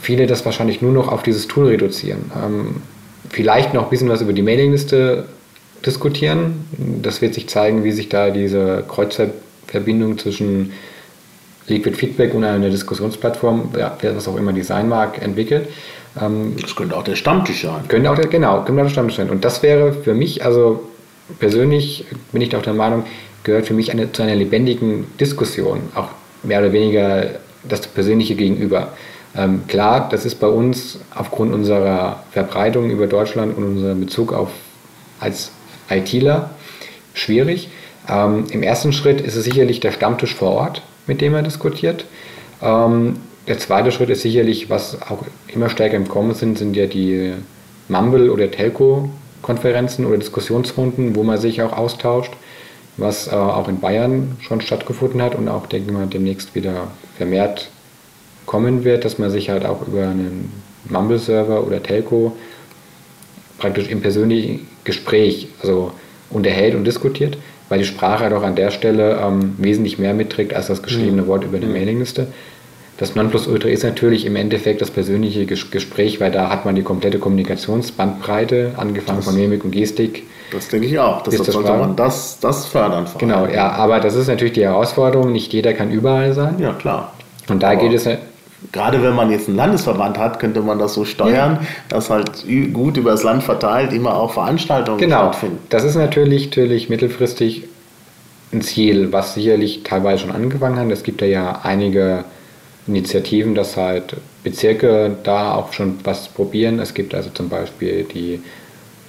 [0.00, 2.30] viele das wahrscheinlich nur noch auf dieses Tool reduzieren.
[2.34, 2.76] Ähm,
[3.28, 5.26] vielleicht noch ein bisschen was über die Mailingliste
[5.84, 6.66] diskutieren.
[7.02, 10.72] Das wird sich zeigen, wie sich da diese Kreuzverbindung zwischen
[11.66, 15.68] Liquid Feedback und eine Diskussionsplattform, ja, wer das auch immer die sein mag, entwickelt.
[16.20, 17.86] Ähm, das könnte auch der Stammtisch sein.
[17.88, 19.30] Könnte auch der, genau, könnte auch der Stammtisch sein.
[19.30, 20.82] Und das wäre für mich, also
[21.38, 23.04] persönlich bin ich auch der Meinung,
[23.44, 26.08] gehört für mich eine, zu einer lebendigen Diskussion, auch
[26.42, 27.30] mehr oder weniger
[27.68, 28.92] das persönliche Gegenüber.
[29.36, 34.50] Ähm, klar, das ist bei uns aufgrund unserer Verbreitung über Deutschland und unserem Bezug auf
[35.20, 35.52] als
[35.88, 36.50] ITler
[37.14, 37.68] schwierig.
[38.08, 42.04] Ähm, Im ersten Schritt ist es sicherlich der Stammtisch vor Ort, mit dem er diskutiert.
[42.62, 43.16] Ähm,
[43.46, 47.32] der zweite Schritt ist sicherlich, was auch immer stärker im Kommen sind, sind ja die
[47.88, 52.32] Mumble- oder Telco-Konferenzen oder Diskussionsrunden, wo man sich auch austauscht,
[52.96, 56.88] was äh, auch in Bayern schon stattgefunden hat und auch, denke ich mal, demnächst wieder
[57.16, 57.70] vermehrt
[58.50, 60.50] kommen wird, dass man sich halt auch über einen
[60.88, 62.36] Mumble-Server oder Telco
[63.58, 65.92] praktisch im persönlichen Gespräch also
[66.30, 67.38] unterhält und diskutiert,
[67.68, 71.22] weil die Sprache halt auch an der Stelle ähm, wesentlich mehr mitträgt als das geschriebene
[71.22, 71.26] mhm.
[71.28, 71.74] Wort über eine mhm.
[71.74, 72.26] Mailingliste.
[72.98, 77.20] Das Nonplusultra ist natürlich im Endeffekt das persönliche Gespräch, weil da hat man die komplette
[77.20, 80.24] Kommunikationsbandbreite, angefangen das, von Mimik und Gestik.
[80.50, 81.22] Das denke ich auch.
[81.22, 83.06] Deshalb das sollte man das, das fördern.
[83.16, 85.30] Genau, ja, aber das ist natürlich die Herausforderung.
[85.30, 86.56] Nicht jeder kann überall sein.
[86.58, 87.12] Ja, klar.
[87.48, 88.08] Und da aber geht es
[88.72, 91.66] gerade wenn man jetzt einen Landesverband hat, könnte man das so steuern, ja.
[91.88, 95.28] dass halt gut über das Land verteilt immer auch Veranstaltungen genau.
[95.28, 95.58] stattfinden.
[95.70, 97.64] Das ist natürlich, natürlich mittelfristig
[98.52, 100.90] ein Ziel, was sicherlich teilweise schon angefangen hat.
[100.90, 102.24] Es gibt ja einige
[102.86, 106.78] Initiativen, dass halt Bezirke da auch schon was probieren.
[106.80, 108.42] Es gibt also zum Beispiel die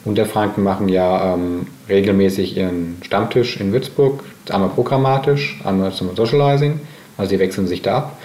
[0.04, 6.80] Unterfranken machen ja ähm, regelmäßig ihren Stammtisch in Würzburg, einmal programmatisch, einmal zum Socializing,
[7.18, 8.18] also die wechseln sich da ab.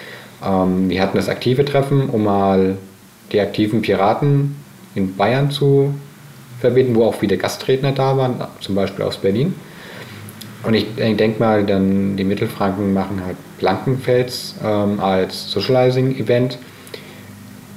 [0.47, 2.76] Ähm, wir hatten das aktive Treffen, um mal
[3.32, 4.57] die aktiven Piraten
[4.94, 5.94] in Bayern zu
[6.61, 9.55] verbinden, wo auch viele Gastredner da waren, zum Beispiel aus Berlin.
[10.62, 16.59] Und ich, denke mal, dann die Mittelfranken machen halt Blankenfels ähm, als Socializing-Event.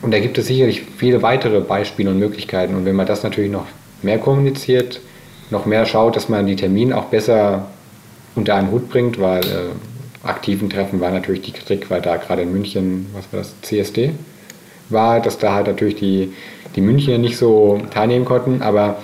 [0.02, 2.76] Und da gibt es sicherlich viele weitere Beispiele und Möglichkeiten.
[2.76, 3.68] Und wenn man das natürlich noch
[4.02, 5.02] mehr kommuniziert,
[5.52, 7.68] noch mehr schaut, dass man die Termine auch besser
[8.36, 9.70] unter einen Hut bringt, weil äh,
[10.24, 14.12] aktiven Treffen war natürlich die Kritik, weil da gerade in München, was war das, CSD
[14.90, 16.34] war, dass da halt natürlich die,
[16.76, 18.98] die Münchner nicht so teilnehmen konnten, aber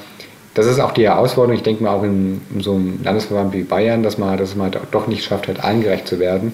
[0.56, 3.64] das ist auch die Herausforderung, ich denke mal auch in, in so einem Landesverband wie
[3.64, 6.54] Bayern, dass man, dass man halt doch nicht schafft, halt allen zu werden,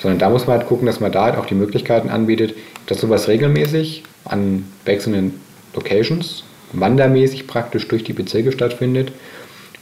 [0.00, 2.54] sondern da muss man halt gucken, dass man da halt auch die Möglichkeiten anbietet,
[2.86, 5.40] dass sowas regelmäßig an wechselnden
[5.74, 9.12] Locations, wandermäßig praktisch durch die Bezirke stattfindet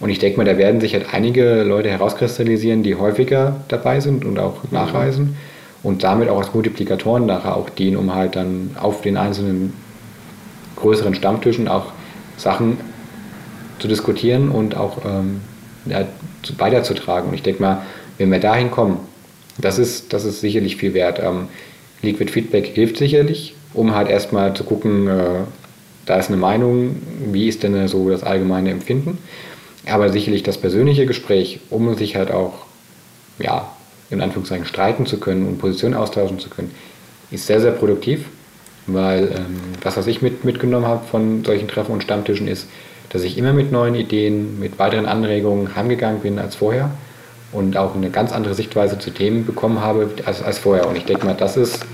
[0.02, 4.24] und ich denke mal, da werden sich halt einige Leute herauskristallisieren, die häufiger dabei sind
[4.24, 5.36] und auch nachreisen
[5.84, 9.72] und damit auch als Multiplikatoren nachher auch dienen, um halt dann auf den einzelnen
[10.74, 11.92] größeren Stammtischen auch
[12.36, 12.78] Sachen
[13.78, 15.40] zu diskutieren und auch ähm,
[15.86, 16.04] ja,
[16.58, 17.28] weiterzutragen.
[17.28, 17.82] Und ich denke mal,
[18.18, 18.98] wenn wir dahin kommen,
[19.56, 21.20] das ist, das ist sicherlich viel wert.
[21.22, 21.46] Ähm,
[22.02, 25.42] Liquid Feedback hilft sicherlich, um halt erstmal zu gucken, äh,
[26.06, 26.96] da ist eine Meinung,
[27.30, 29.18] wie ist denn so das allgemeine Empfinden.
[29.86, 32.66] Aber sicherlich das persönliche Gespräch, um sich halt auch,
[33.38, 33.68] ja,
[34.10, 36.70] in Anführungszeichen streiten zu können und Positionen austauschen zu können,
[37.30, 38.26] ist sehr, sehr produktiv,
[38.86, 42.68] weil ähm, das, was ich mit, mitgenommen habe von solchen Treffen und Stammtischen, ist,
[43.08, 46.90] dass ich immer mit neuen Ideen, mit weiteren Anregungen heimgegangen bin als vorher
[47.52, 50.88] und auch eine ganz andere Sichtweise zu Themen bekommen habe als, als vorher.
[50.88, 51.84] Und ich denke mal, das ist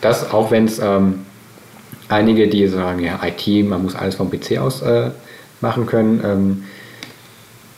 [0.00, 1.20] das, auch wenn es ähm,
[2.08, 5.10] einige, die sagen, ja, IT, man muss alles vom PC aus äh,
[5.60, 6.64] machen können, ähm,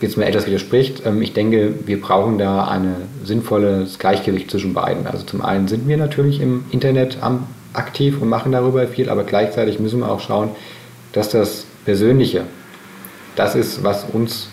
[0.00, 1.02] jetzt mal etwas widerspricht.
[1.04, 5.06] Ähm, ich denke, wir brauchen da ein sinnvolles Gleichgewicht zwischen beiden.
[5.06, 7.18] Also zum einen sind wir natürlich im Internet
[7.72, 10.50] aktiv und machen darüber viel, aber gleichzeitig müssen wir auch schauen,
[11.12, 12.44] dass das Persönliche,
[13.36, 14.48] das ist, was uns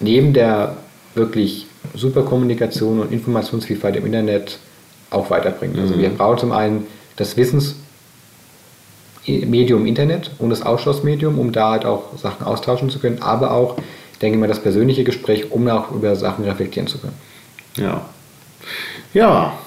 [0.00, 0.76] neben der
[1.14, 4.58] wirklich super Kommunikation und Informationsvielfalt im Internet
[5.10, 5.78] auch weiterbringt.
[5.78, 6.00] Also mhm.
[6.00, 6.86] wir brauchen zum einen
[7.16, 13.52] das Wissensmedium Internet und das Austauschmedium, um da halt auch Sachen austauschen zu können, aber
[13.52, 13.76] auch
[14.20, 17.16] denke ich mal, das persönliche Gespräch, um auch über Sachen reflektieren zu können.
[17.76, 18.04] Ja.
[19.14, 19.58] Ja,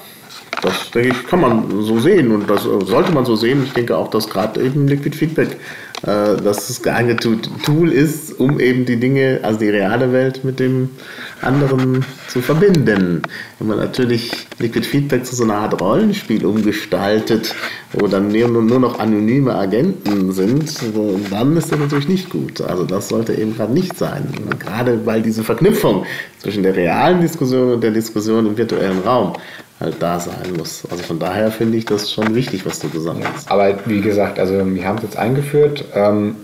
[0.62, 3.64] das denke ich, kann man so sehen und das sollte man so sehen.
[3.64, 5.56] Ich denke auch, dass gerade eben Liquid Feedback
[6.02, 10.90] äh, das geeignete Tool ist, um eben die Dinge, also die reale Welt mit dem
[11.40, 13.22] anderen zu verbinden.
[13.58, 17.54] Wenn man natürlich Liquid Feedback zu so einer Art Rollenspiel umgestaltet,
[17.92, 20.74] wo dann nur noch anonyme Agenten sind,
[21.30, 22.60] dann ist das natürlich nicht gut.
[22.60, 24.26] Also das sollte eben gerade nicht sein.
[24.58, 26.04] Gerade weil diese Verknüpfung
[26.38, 29.34] zwischen der realen Diskussion und der Diskussion im virtuellen Raum
[29.82, 30.84] halt da sein muss.
[30.90, 33.50] Also von daher finde ich das schon wichtig, was du gesagt hast.
[33.50, 35.84] Aber wie gesagt, also wir haben es jetzt eingeführt.
[35.94, 36.36] Ähm,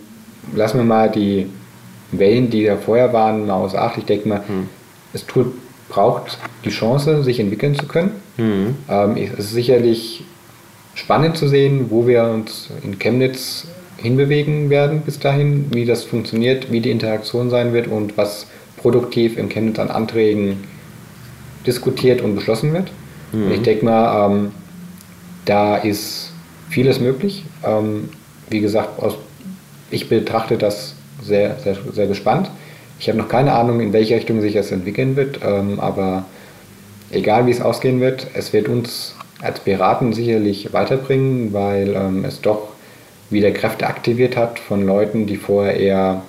[0.55, 1.47] lassen wir mal die
[2.13, 3.99] Wellen, die da vorher waren, mal außer Acht.
[3.99, 4.69] Ich denke mal, hm.
[5.13, 5.53] es tut,
[5.89, 8.13] braucht die Chance, sich entwickeln zu können.
[8.37, 8.77] Mhm.
[8.89, 10.25] Ähm, es ist sicherlich
[10.95, 13.67] spannend zu sehen, wo wir uns in Chemnitz
[13.97, 19.37] hinbewegen werden bis dahin, wie das funktioniert, wie die Interaktion sein wird und was produktiv
[19.37, 20.65] in Chemnitz an Anträgen
[21.67, 22.91] diskutiert und beschlossen wird.
[23.33, 23.53] Mhm.
[23.53, 24.53] Ich denke mal, ähm,
[25.45, 26.33] da ist
[26.69, 27.45] vieles möglich.
[27.65, 28.11] Ähm,
[28.51, 29.17] wie gesagt, aus,
[29.91, 32.51] ich betrachte das sehr, sehr, sehr gespannt.
[33.01, 36.25] Ich habe noch keine Ahnung, in welche Richtung sich das entwickeln wird, ähm, aber
[37.11, 42.41] egal wie es ausgehen wird, es wird uns als Piraten sicherlich weiterbringen, weil ähm, es
[42.41, 42.69] doch
[43.31, 46.23] wieder Kräfte aktiviert hat von Leuten, die vorher eher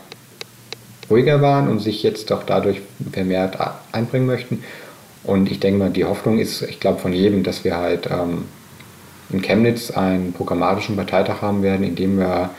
[1.09, 2.81] ruhiger waren und sich jetzt doch dadurch
[3.11, 3.57] vermehrt
[3.91, 4.63] einbringen möchten.
[5.23, 8.45] Und ich denke mal, die Hoffnung ist, ich glaube, von jedem, dass wir halt ähm,
[9.29, 12.51] in Chemnitz einen programmatischen Parteitag haben werden, in dem wir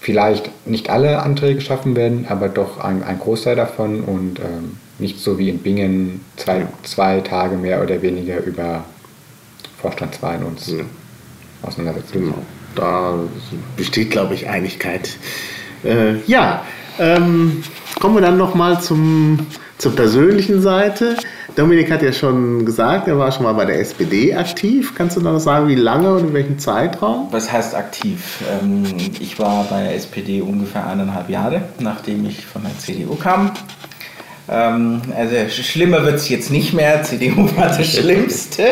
[0.00, 5.20] vielleicht nicht alle Anträge schaffen werden, aber doch ein, ein Großteil davon und ähm, nicht
[5.20, 8.84] so wie in Bingen zwei, zwei Tage mehr oder weniger über
[9.80, 10.84] Vorstandswahlen uns ja.
[11.62, 12.20] auseinandersetzen.
[12.20, 12.38] Genau.
[12.74, 13.18] Da
[13.76, 15.16] besteht, glaube ich, Einigkeit.
[15.84, 16.64] Äh, ja,
[16.98, 17.62] ähm,
[18.00, 19.46] kommen wir dann nochmal zum
[19.82, 21.16] zur persönlichen Seite.
[21.54, 24.94] Dominik hat ja schon gesagt, er war schon mal bei der SPD aktiv.
[24.94, 27.28] Kannst du noch sagen, wie lange und in welchem Zeitraum?
[27.30, 28.42] Was heißt aktiv?
[28.50, 28.84] Ähm,
[29.20, 33.52] ich war bei der SPD ungefähr eineinhalb Jahre, nachdem ich von der CDU kam.
[34.48, 37.02] Ähm, also schlimmer wird es jetzt nicht mehr.
[37.02, 38.62] CDU war das Schlimmste.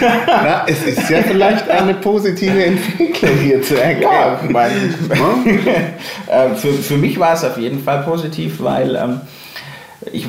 [0.26, 4.02] Na, es ist ja vielleicht eine positive Entwicklung hier zu erkennen.
[4.02, 4.70] Ja, mein,
[6.26, 9.20] äh, für, für mich war es auf jeden Fall positiv, weil ähm,
[10.10, 10.26] ich,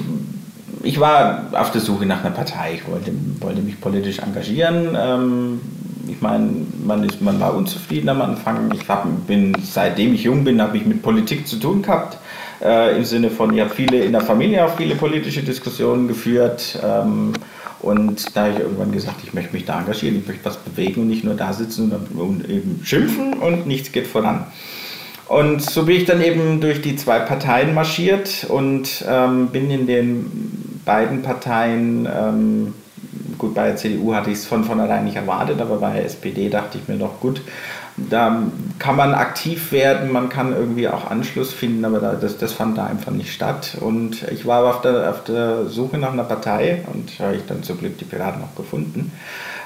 [0.83, 2.75] ich war auf der Suche nach einer Partei.
[2.75, 4.95] Ich wollte, wollte mich politisch engagieren.
[4.97, 5.61] Ähm,
[6.07, 6.49] ich meine,
[6.85, 8.71] man, man war unzufrieden am Anfang.
[8.73, 12.17] Ich hab, bin, seitdem ich jung bin, habe ich mit Politik zu tun gehabt.
[12.61, 16.77] Äh, Im Sinne von, ich habe viele in der Familie auch viele politische Diskussionen geführt.
[16.83, 17.33] Ähm,
[17.79, 21.01] und da habe ich irgendwann gesagt, ich möchte mich da engagieren, ich möchte was bewegen
[21.01, 24.45] und nicht nur da sitzen und, und eben schimpfen und nichts geht voran.
[25.27, 29.87] Und so bin ich dann eben durch die zwei Parteien marschiert und ähm, bin in
[29.87, 32.73] den beiden Parteien, ähm,
[33.37, 36.49] gut, bei der CDU hatte ich es von vornherein nicht erwartet, aber bei der SPD
[36.49, 37.41] dachte ich mir doch, gut,
[37.95, 38.43] da
[38.79, 42.85] kann man aktiv werden, man kann irgendwie auch Anschluss finden, aber das, das fand da
[42.85, 43.77] einfach nicht statt.
[43.79, 47.63] Und ich war auf der, auf der Suche nach einer Partei und habe ich dann
[47.63, 49.11] zum Glück die Piraten auch gefunden,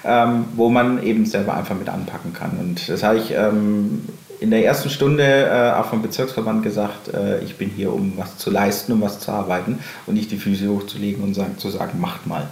[0.04, 2.58] ähm, wo man eben selber einfach mit anpacken kann.
[2.60, 4.04] Und das habe ich ähm,
[4.40, 8.38] in der ersten Stunde äh, auch vom Bezirksverband gesagt, äh, ich bin hier, um was
[8.38, 12.00] zu leisten, um was zu arbeiten und nicht die Füße hochzulegen und sagen, zu sagen,
[12.00, 12.48] macht mal.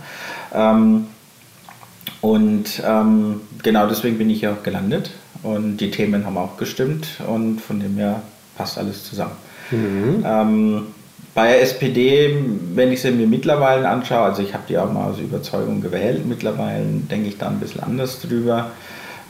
[0.54, 1.08] Ähm,
[2.22, 5.12] und ähm, genau deswegen bin ich hier auch gelandet
[5.44, 8.22] und die Themen haben auch gestimmt und von dem her
[8.58, 9.36] passt alles zusammen.
[9.70, 10.24] Mhm.
[10.26, 10.82] Ähm,
[11.36, 12.36] bei der SPD,
[12.74, 16.26] wenn ich sie mir mittlerweile anschaue, also ich habe die auch mal aus Überzeugung gewählt,
[16.26, 18.72] mittlerweile denke ich da ein bisschen anders drüber.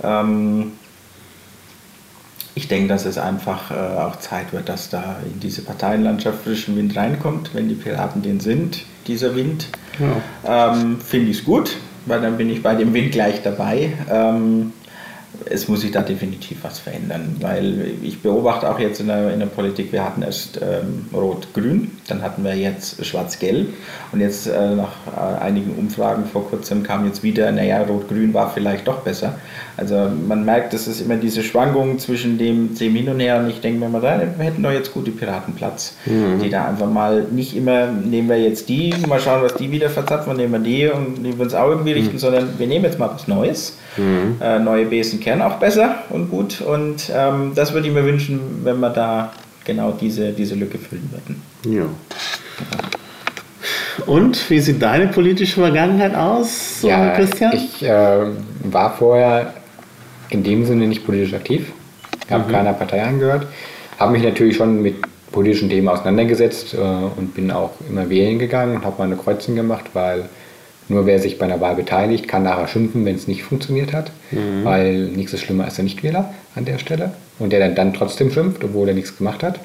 [0.03, 0.73] Ähm,
[2.55, 6.77] ich denke, dass es einfach äh, auch Zeit wird, dass da in diese Parteienlandschaft frischen
[6.77, 7.53] Wind reinkommt.
[7.53, 9.67] Wenn die Piraten den sind, dieser Wind,
[9.99, 10.71] ja.
[10.71, 11.75] ähm, finde ich es gut,
[12.05, 13.93] weil dann bin ich bei dem Wind gleich dabei.
[14.09, 14.71] Ähm,
[15.45, 19.39] es muss sich da definitiv was verändern, weil ich beobachte auch jetzt in der, in
[19.39, 23.67] der Politik, wir hatten erst ähm, Rot-Grün, dann hatten wir jetzt Schwarz-Gelb
[24.11, 28.51] und jetzt äh, nach äh, einigen Umfragen vor kurzem kam jetzt wieder, naja, Rot-Grün war
[28.51, 29.35] vielleicht doch besser.
[29.77, 33.49] Also man merkt, dass es immer diese Schwankungen zwischen dem, dem Hin und Her und
[33.49, 36.39] ich denke mir mal, da, wir hätten doch jetzt gute Piratenplatz, mhm.
[36.41, 39.89] die da einfach mal nicht immer, nehmen wir jetzt die, mal schauen, was die wieder
[39.89, 42.19] verzapfen, nehmen wir die und die wir uns auch irgendwie richten, mhm.
[42.19, 44.35] sondern wir nehmen jetzt mal was Neues Mhm.
[44.41, 46.61] Äh, neue Besen kennen auch besser und gut.
[46.61, 49.33] Und ähm, das würde ich mir wünschen, wenn wir da
[49.65, 51.41] genau diese, diese Lücke füllen würden.
[51.75, 51.85] Ja.
[54.05, 57.53] Und wie sieht deine politische Vergangenheit aus, so ja, Christian?
[57.53, 58.27] Ich äh,
[58.63, 59.53] war vorher
[60.29, 61.71] in dem Sinne nicht politisch aktiv,
[62.29, 62.51] habe mhm.
[62.51, 63.47] keiner Partei angehört,
[63.97, 64.95] habe mich natürlich schon mit
[65.31, 69.85] politischen Themen auseinandergesetzt äh, und bin auch immer wählen gegangen und habe meine Kreuzung gemacht,
[69.93, 70.29] weil
[70.87, 74.11] nur wer sich bei einer Wahl beteiligt, kann nachher schimpfen, wenn es nicht funktioniert hat,
[74.31, 74.63] mhm.
[74.63, 78.31] weil nichts ist schlimmer als der Nichtwähler an der Stelle und der dann, dann trotzdem
[78.31, 79.59] schimpft, obwohl er nichts gemacht hat.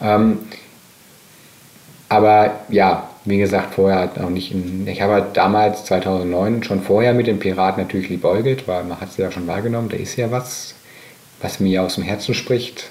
[0.00, 0.38] Ähm,
[2.08, 4.52] aber ja, wie gesagt, vorher hat auch nicht.
[4.52, 9.00] In, ich habe halt damals 2009 schon vorher mit dem Piraten natürlich liebäugelt, weil man
[9.00, 10.74] hat es ja schon wahrgenommen, da ist ja was,
[11.40, 12.88] was mir aus dem Herzen spricht.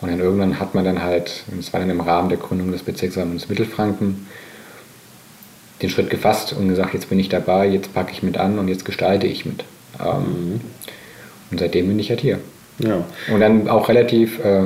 [0.00, 2.82] Und dann irgendwann hat man dann halt, das war dann im Rahmen der Gründung des
[2.82, 4.26] Bezirksamts Mittelfranken,
[5.82, 8.68] den Schritt gefasst und gesagt, jetzt bin ich dabei, jetzt packe ich mit an und
[8.68, 9.64] jetzt gestalte ich mit.
[10.00, 10.60] Ähm, mhm.
[11.50, 12.38] Und seitdem bin ich halt hier.
[12.78, 13.04] Ja.
[13.32, 14.64] Und dann auch relativ äh,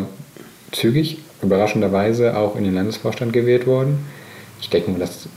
[0.72, 4.06] zügig, überraschenderweise auch in den Landesvorstand gewählt worden.
[4.60, 5.28] Ich denke mal, das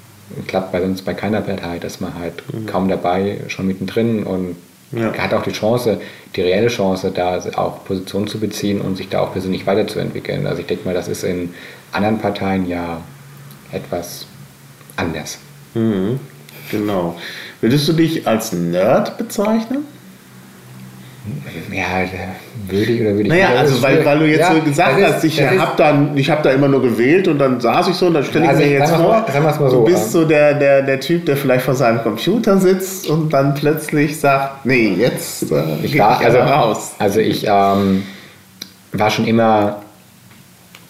[0.48, 2.66] klappt bei sonst bei keiner Partei, dass man halt mhm.
[2.66, 4.56] kaum dabei, schon mittendrin und
[4.92, 5.14] ja.
[5.14, 6.00] hat auch die Chance,
[6.36, 10.46] die reelle Chance, da auch Position zu beziehen und sich da auch persönlich weiterzuentwickeln.
[10.46, 11.54] Also ich denke mal, das ist in
[11.92, 13.02] anderen Parteien ja
[13.72, 14.28] etwas
[14.96, 15.40] anders.
[15.74, 16.20] Mhm,
[16.72, 17.16] genau.
[17.62, 19.86] Würdest du dich als Nerd bezeichnen?
[21.72, 21.86] Ja,
[22.68, 23.60] würde ich oder würde ich Naja, nicht.
[23.60, 26.44] also weil, weil du jetzt Ja, so gesagt ist- hast, ich habe da, ich hab
[26.44, 28.70] da immer nur gewählt und dann saß ich so und dann stelle ich Also, mir
[28.72, 31.64] jetzt vor, mal- mal du so, bist ähm, so der, der, der Typ, der vielleicht
[31.64, 36.40] vor seinem Computer sitzt und dann plötzlich sagt, nee, jetzt äh, Ich war ich also,
[36.40, 36.92] raus.
[37.00, 38.04] also ich ähm,
[38.92, 39.82] war schon immer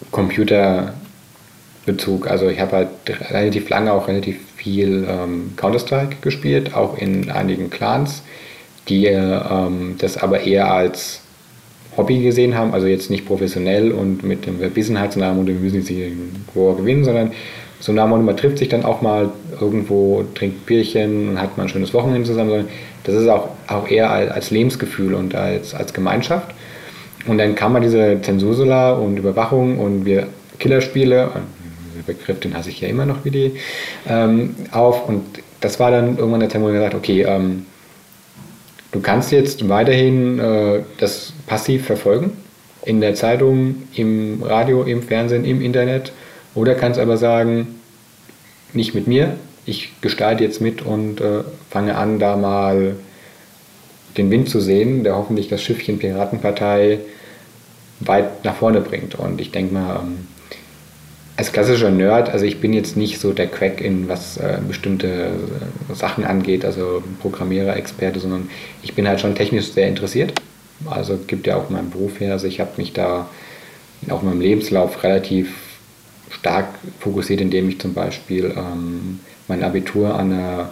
[0.09, 2.27] Computerbezug.
[2.27, 2.87] Also ich habe halt
[3.29, 8.23] relativ lange auch relativ viel ähm, Counter-Strike gespielt, auch in einigen Clans,
[8.87, 11.21] die ähm, das aber eher als
[11.97, 15.89] Hobby gesehen haben, also jetzt nicht professionell und mit dem Verbissenheit, Motto, wir müssen jetzt
[15.89, 16.09] hier
[16.75, 17.31] gewinnen, sondern
[17.79, 21.69] so Motto, man trifft sich dann auch mal irgendwo, trinkt Bierchen und hat mal ein
[21.69, 22.65] schönes Wochenende zusammen,
[23.03, 26.49] das ist auch, auch eher als, Lebensgefühl und als, als Gemeinschaft.
[27.27, 30.27] Und dann kam mal diese Zensursula und Überwachung und wir
[30.59, 31.29] Killerspiele,
[32.05, 33.51] Begriff, den hasse ich ja immer noch wie die,
[34.07, 35.07] ähm, auf.
[35.07, 35.23] Und
[35.61, 37.65] das war dann irgendwann der Termin, wo ich gesagt okay, ähm,
[38.91, 42.31] du kannst jetzt weiterhin äh, das passiv verfolgen,
[42.85, 46.11] in der Zeitung, im Radio, im Fernsehen, im Internet,
[46.55, 47.79] oder kannst aber sagen,
[48.73, 49.35] nicht mit mir,
[49.65, 52.95] ich gestalte jetzt mit und äh, fange an, da mal
[54.17, 56.99] den Wind zu sehen, der hoffentlich das Schiffchen Piratenpartei
[57.99, 59.15] weit nach vorne bringt.
[59.15, 60.27] Und ich denke mal, ähm,
[61.35, 65.07] als klassischer Nerd, also ich bin jetzt nicht so der Crack in was äh, bestimmte
[65.07, 68.49] äh, Sachen angeht, also Programmierer, Experte, sondern
[68.83, 70.33] ich bin halt schon technisch sehr interessiert.
[70.85, 73.27] Also gibt ja auch meinen Beruf her, also ich habe mich da
[74.09, 75.49] auch in meinem Lebenslauf relativ
[76.29, 76.67] stark
[76.99, 80.69] fokussiert, indem ich zum Beispiel ähm, mein Abitur an der,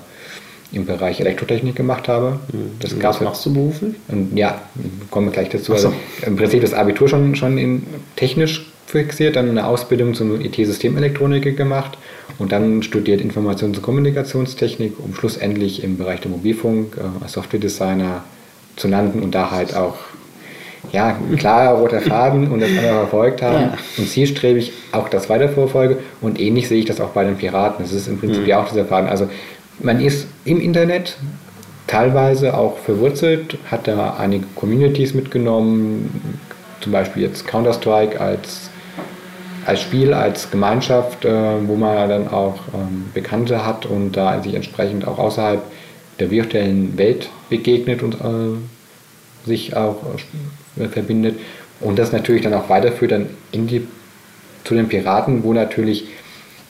[0.72, 2.40] im Bereich Elektrotechnik gemacht habe.
[2.80, 3.96] Das Was gab machst du beruflich?
[4.10, 4.62] und ja,
[5.10, 5.66] kommen wir gleich dazu.
[5.66, 5.74] So.
[5.74, 5.94] Also
[6.26, 7.84] im Prinzip das Abitur schon, schon in
[8.16, 11.98] technisch fixiert, dann eine Ausbildung zum IT-Systemelektroniker gemacht
[12.40, 18.24] und dann studiert Informations- und Kommunikationstechnik, um schlussendlich im Bereich der Mobilfunk äh, als Software-Designer
[18.76, 19.96] zu landen und da halt auch
[20.92, 23.78] ja, klarer roter Faden und das andere verfolgt haben Ja.
[23.98, 27.86] und zielstrebig auch das weiterverfolge und ähnlich sehe ich das auch bei den Piraten.
[27.86, 29.08] Das ist im Prinzip ja auch dieser Faden.
[29.08, 29.30] Also
[29.80, 31.18] man ist im Internet
[31.86, 36.40] teilweise auch verwurzelt, hat da einige Communities mitgenommen,
[36.80, 38.71] zum Beispiel jetzt Counter-Strike als,
[39.66, 44.54] als Spiel, als Gemeinschaft, äh, wo man dann auch ähm, Bekannte hat und da sich
[44.54, 45.62] entsprechend auch außerhalb
[46.20, 49.98] der virtuellen Welt begegnet und äh, sich auch
[50.78, 51.40] äh, verbindet.
[51.80, 53.88] Und das natürlich dann auch weiterführt dann die,
[54.64, 56.06] zu den Piraten, wo natürlich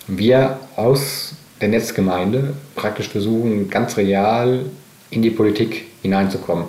[0.07, 4.65] wir aus der Netzgemeinde praktisch versuchen, ganz real
[5.09, 6.65] in die Politik hineinzukommen.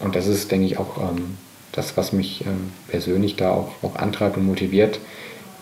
[0.00, 1.36] Und das ist, denke ich, auch ähm,
[1.72, 4.98] das, was mich ähm, persönlich da auch, auch antreibt und motiviert.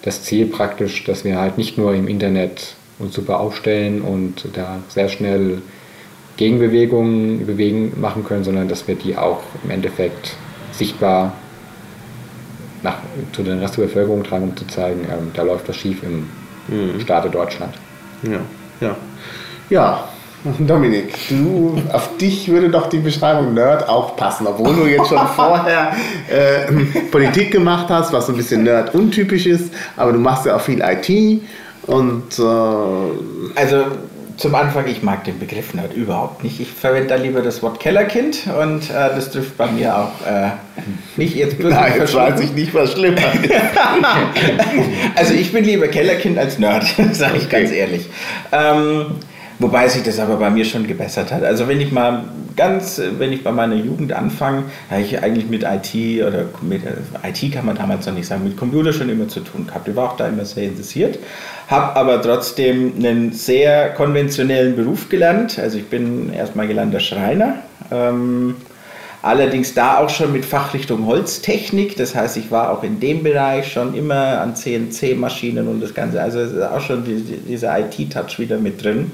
[0.06, 4.78] Das Ziel praktisch, dass wir halt nicht nur im Internet uns super aufstellen und da
[4.88, 5.60] sehr schnell
[6.36, 10.36] Gegenbewegungen bewegen machen können, sondern dass wir die auch im Endeffekt
[10.70, 11.32] sichtbar
[12.82, 12.98] nach,
[13.32, 16.28] zu den Rest der Bevölkerung tragen, um zu zeigen, ähm, da läuft was schief im
[17.00, 17.74] Staate Deutschland.
[18.22, 18.40] Ja,
[18.80, 18.96] ja.
[19.70, 20.08] Ja,
[20.58, 25.26] Dominik, du, auf dich würde doch die Beschreibung Nerd auch passen, obwohl du jetzt schon
[25.36, 25.92] vorher
[26.28, 26.72] äh,
[27.10, 30.60] Politik gemacht hast, was so ein bisschen Nerd untypisch ist, aber du machst ja auch
[30.60, 31.42] viel IT
[31.86, 33.84] und äh, Also
[34.36, 36.60] zum Anfang, ich mag den Begriff Nerd überhaupt nicht.
[36.60, 40.50] Ich verwende da lieber das Wort Kellerkind und äh, das trifft bei mir auch äh,
[41.16, 43.52] nicht jetzt bloß nicht jetzt weiß ich nicht, was schlimmer ist.
[45.14, 47.60] Also ich bin lieber Kellerkind als Nerd, sage ich Okay.
[47.60, 48.06] ganz ehrlich.
[48.52, 49.06] Ähm,
[49.58, 51.42] wobei sich das aber bei mir schon gebessert hat.
[51.42, 52.24] Also wenn ich mal
[52.56, 57.28] ganz, wenn ich bei meiner Jugend anfange, habe ich eigentlich mit IT oder mit äh,
[57.28, 59.88] IT kann man damals noch nicht sagen, mit Computer schon immer zu tun gehabt.
[59.88, 61.18] Ich war auch da immer sehr interessiert,
[61.68, 65.58] habe aber trotzdem einen sehr konventionellen Beruf gelernt.
[65.58, 67.56] Also ich bin erstmal gelernter Schreiner.
[67.90, 68.56] Ähm,
[69.26, 71.96] Allerdings da auch schon mit Fachrichtung Holztechnik.
[71.96, 76.22] Das heißt, ich war auch in dem Bereich schon immer an CNC-Maschinen und das Ganze.
[76.22, 79.10] Also es ist auch schon die, die, dieser IT-Touch wieder mit drin.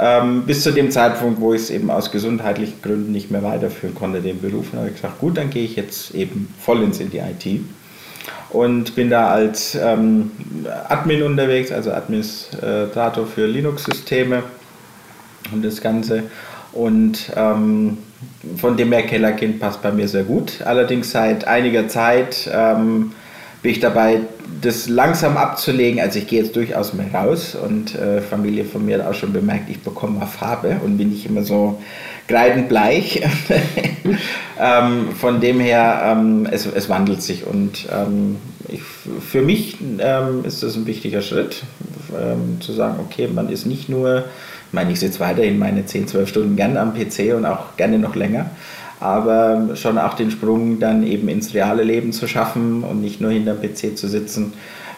[0.00, 3.96] Ähm, bis zu dem Zeitpunkt, wo ich es eben aus gesundheitlichen Gründen nicht mehr weiterführen
[3.96, 4.66] konnte, den Beruf.
[4.72, 7.60] Habe ich gesagt, gut, dann gehe ich jetzt eben vollends in die IT.
[8.50, 10.30] Und bin da als ähm,
[10.88, 14.44] Admin unterwegs, also Administrator für Linux-Systeme
[15.52, 16.22] und das Ganze.
[16.72, 17.98] Und ähm,
[18.56, 20.62] von dem her Kellerkind passt bei mir sehr gut.
[20.64, 23.12] Allerdings seit einiger Zeit ähm,
[23.62, 24.20] bin ich dabei,
[24.60, 26.00] das langsam abzulegen.
[26.00, 29.32] Also ich gehe jetzt durchaus mehr raus und äh, Familie von mir hat auch schon
[29.32, 31.80] bemerkt, ich bekomme mal Farbe und bin nicht immer so
[32.26, 33.22] kreidendbleich.
[34.60, 38.36] ähm, von dem her, ähm, es, es wandelt sich und ähm,
[38.68, 41.62] ich, für mich ähm, ist das ein wichtiger Schritt,
[42.10, 44.24] ähm, zu sagen, okay, man ist nicht nur,
[44.68, 47.98] ich meine, ich sitze weiterhin meine 10, 12 Stunden gerne am PC und auch gerne
[47.98, 48.50] noch länger,
[49.00, 53.30] aber schon auch den Sprung dann eben ins reale Leben zu schaffen und nicht nur
[53.30, 54.54] hinter dem PC zu sitzen,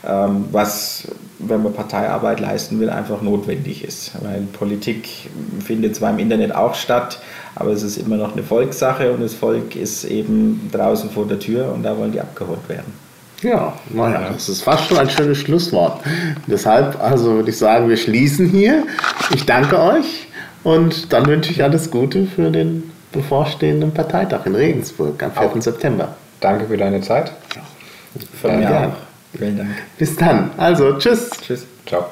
[0.07, 4.13] ähm, was, wenn man Parteiarbeit leisten will, einfach notwendig ist.
[4.23, 5.09] Weil Politik
[5.65, 7.21] findet zwar im Internet auch statt,
[7.55, 11.39] aber es ist immer noch eine Volkssache und das Volk ist eben draußen vor der
[11.39, 12.93] Tür und da wollen die abgeholt werden.
[13.43, 16.03] Ja, naja, das ist fast schon ein schönes Schlusswort.
[16.47, 18.85] Deshalb, also würde ich sagen, wir schließen hier.
[19.35, 20.29] Ich danke euch
[20.63, 25.43] und dann wünsche ich alles Gute für den bevorstehenden Parteitag in Regensburg am 4.
[25.43, 25.61] Auch.
[25.61, 26.15] September.
[26.41, 27.33] Danke für deine Zeit.
[27.55, 27.63] Ja.
[28.41, 29.37] Von mir auch.
[29.37, 29.71] Vielen Dank.
[29.99, 30.51] Bis dann.
[30.57, 31.31] Also, tschüss.
[31.41, 31.67] Tschüss.
[31.87, 32.07] Ciao.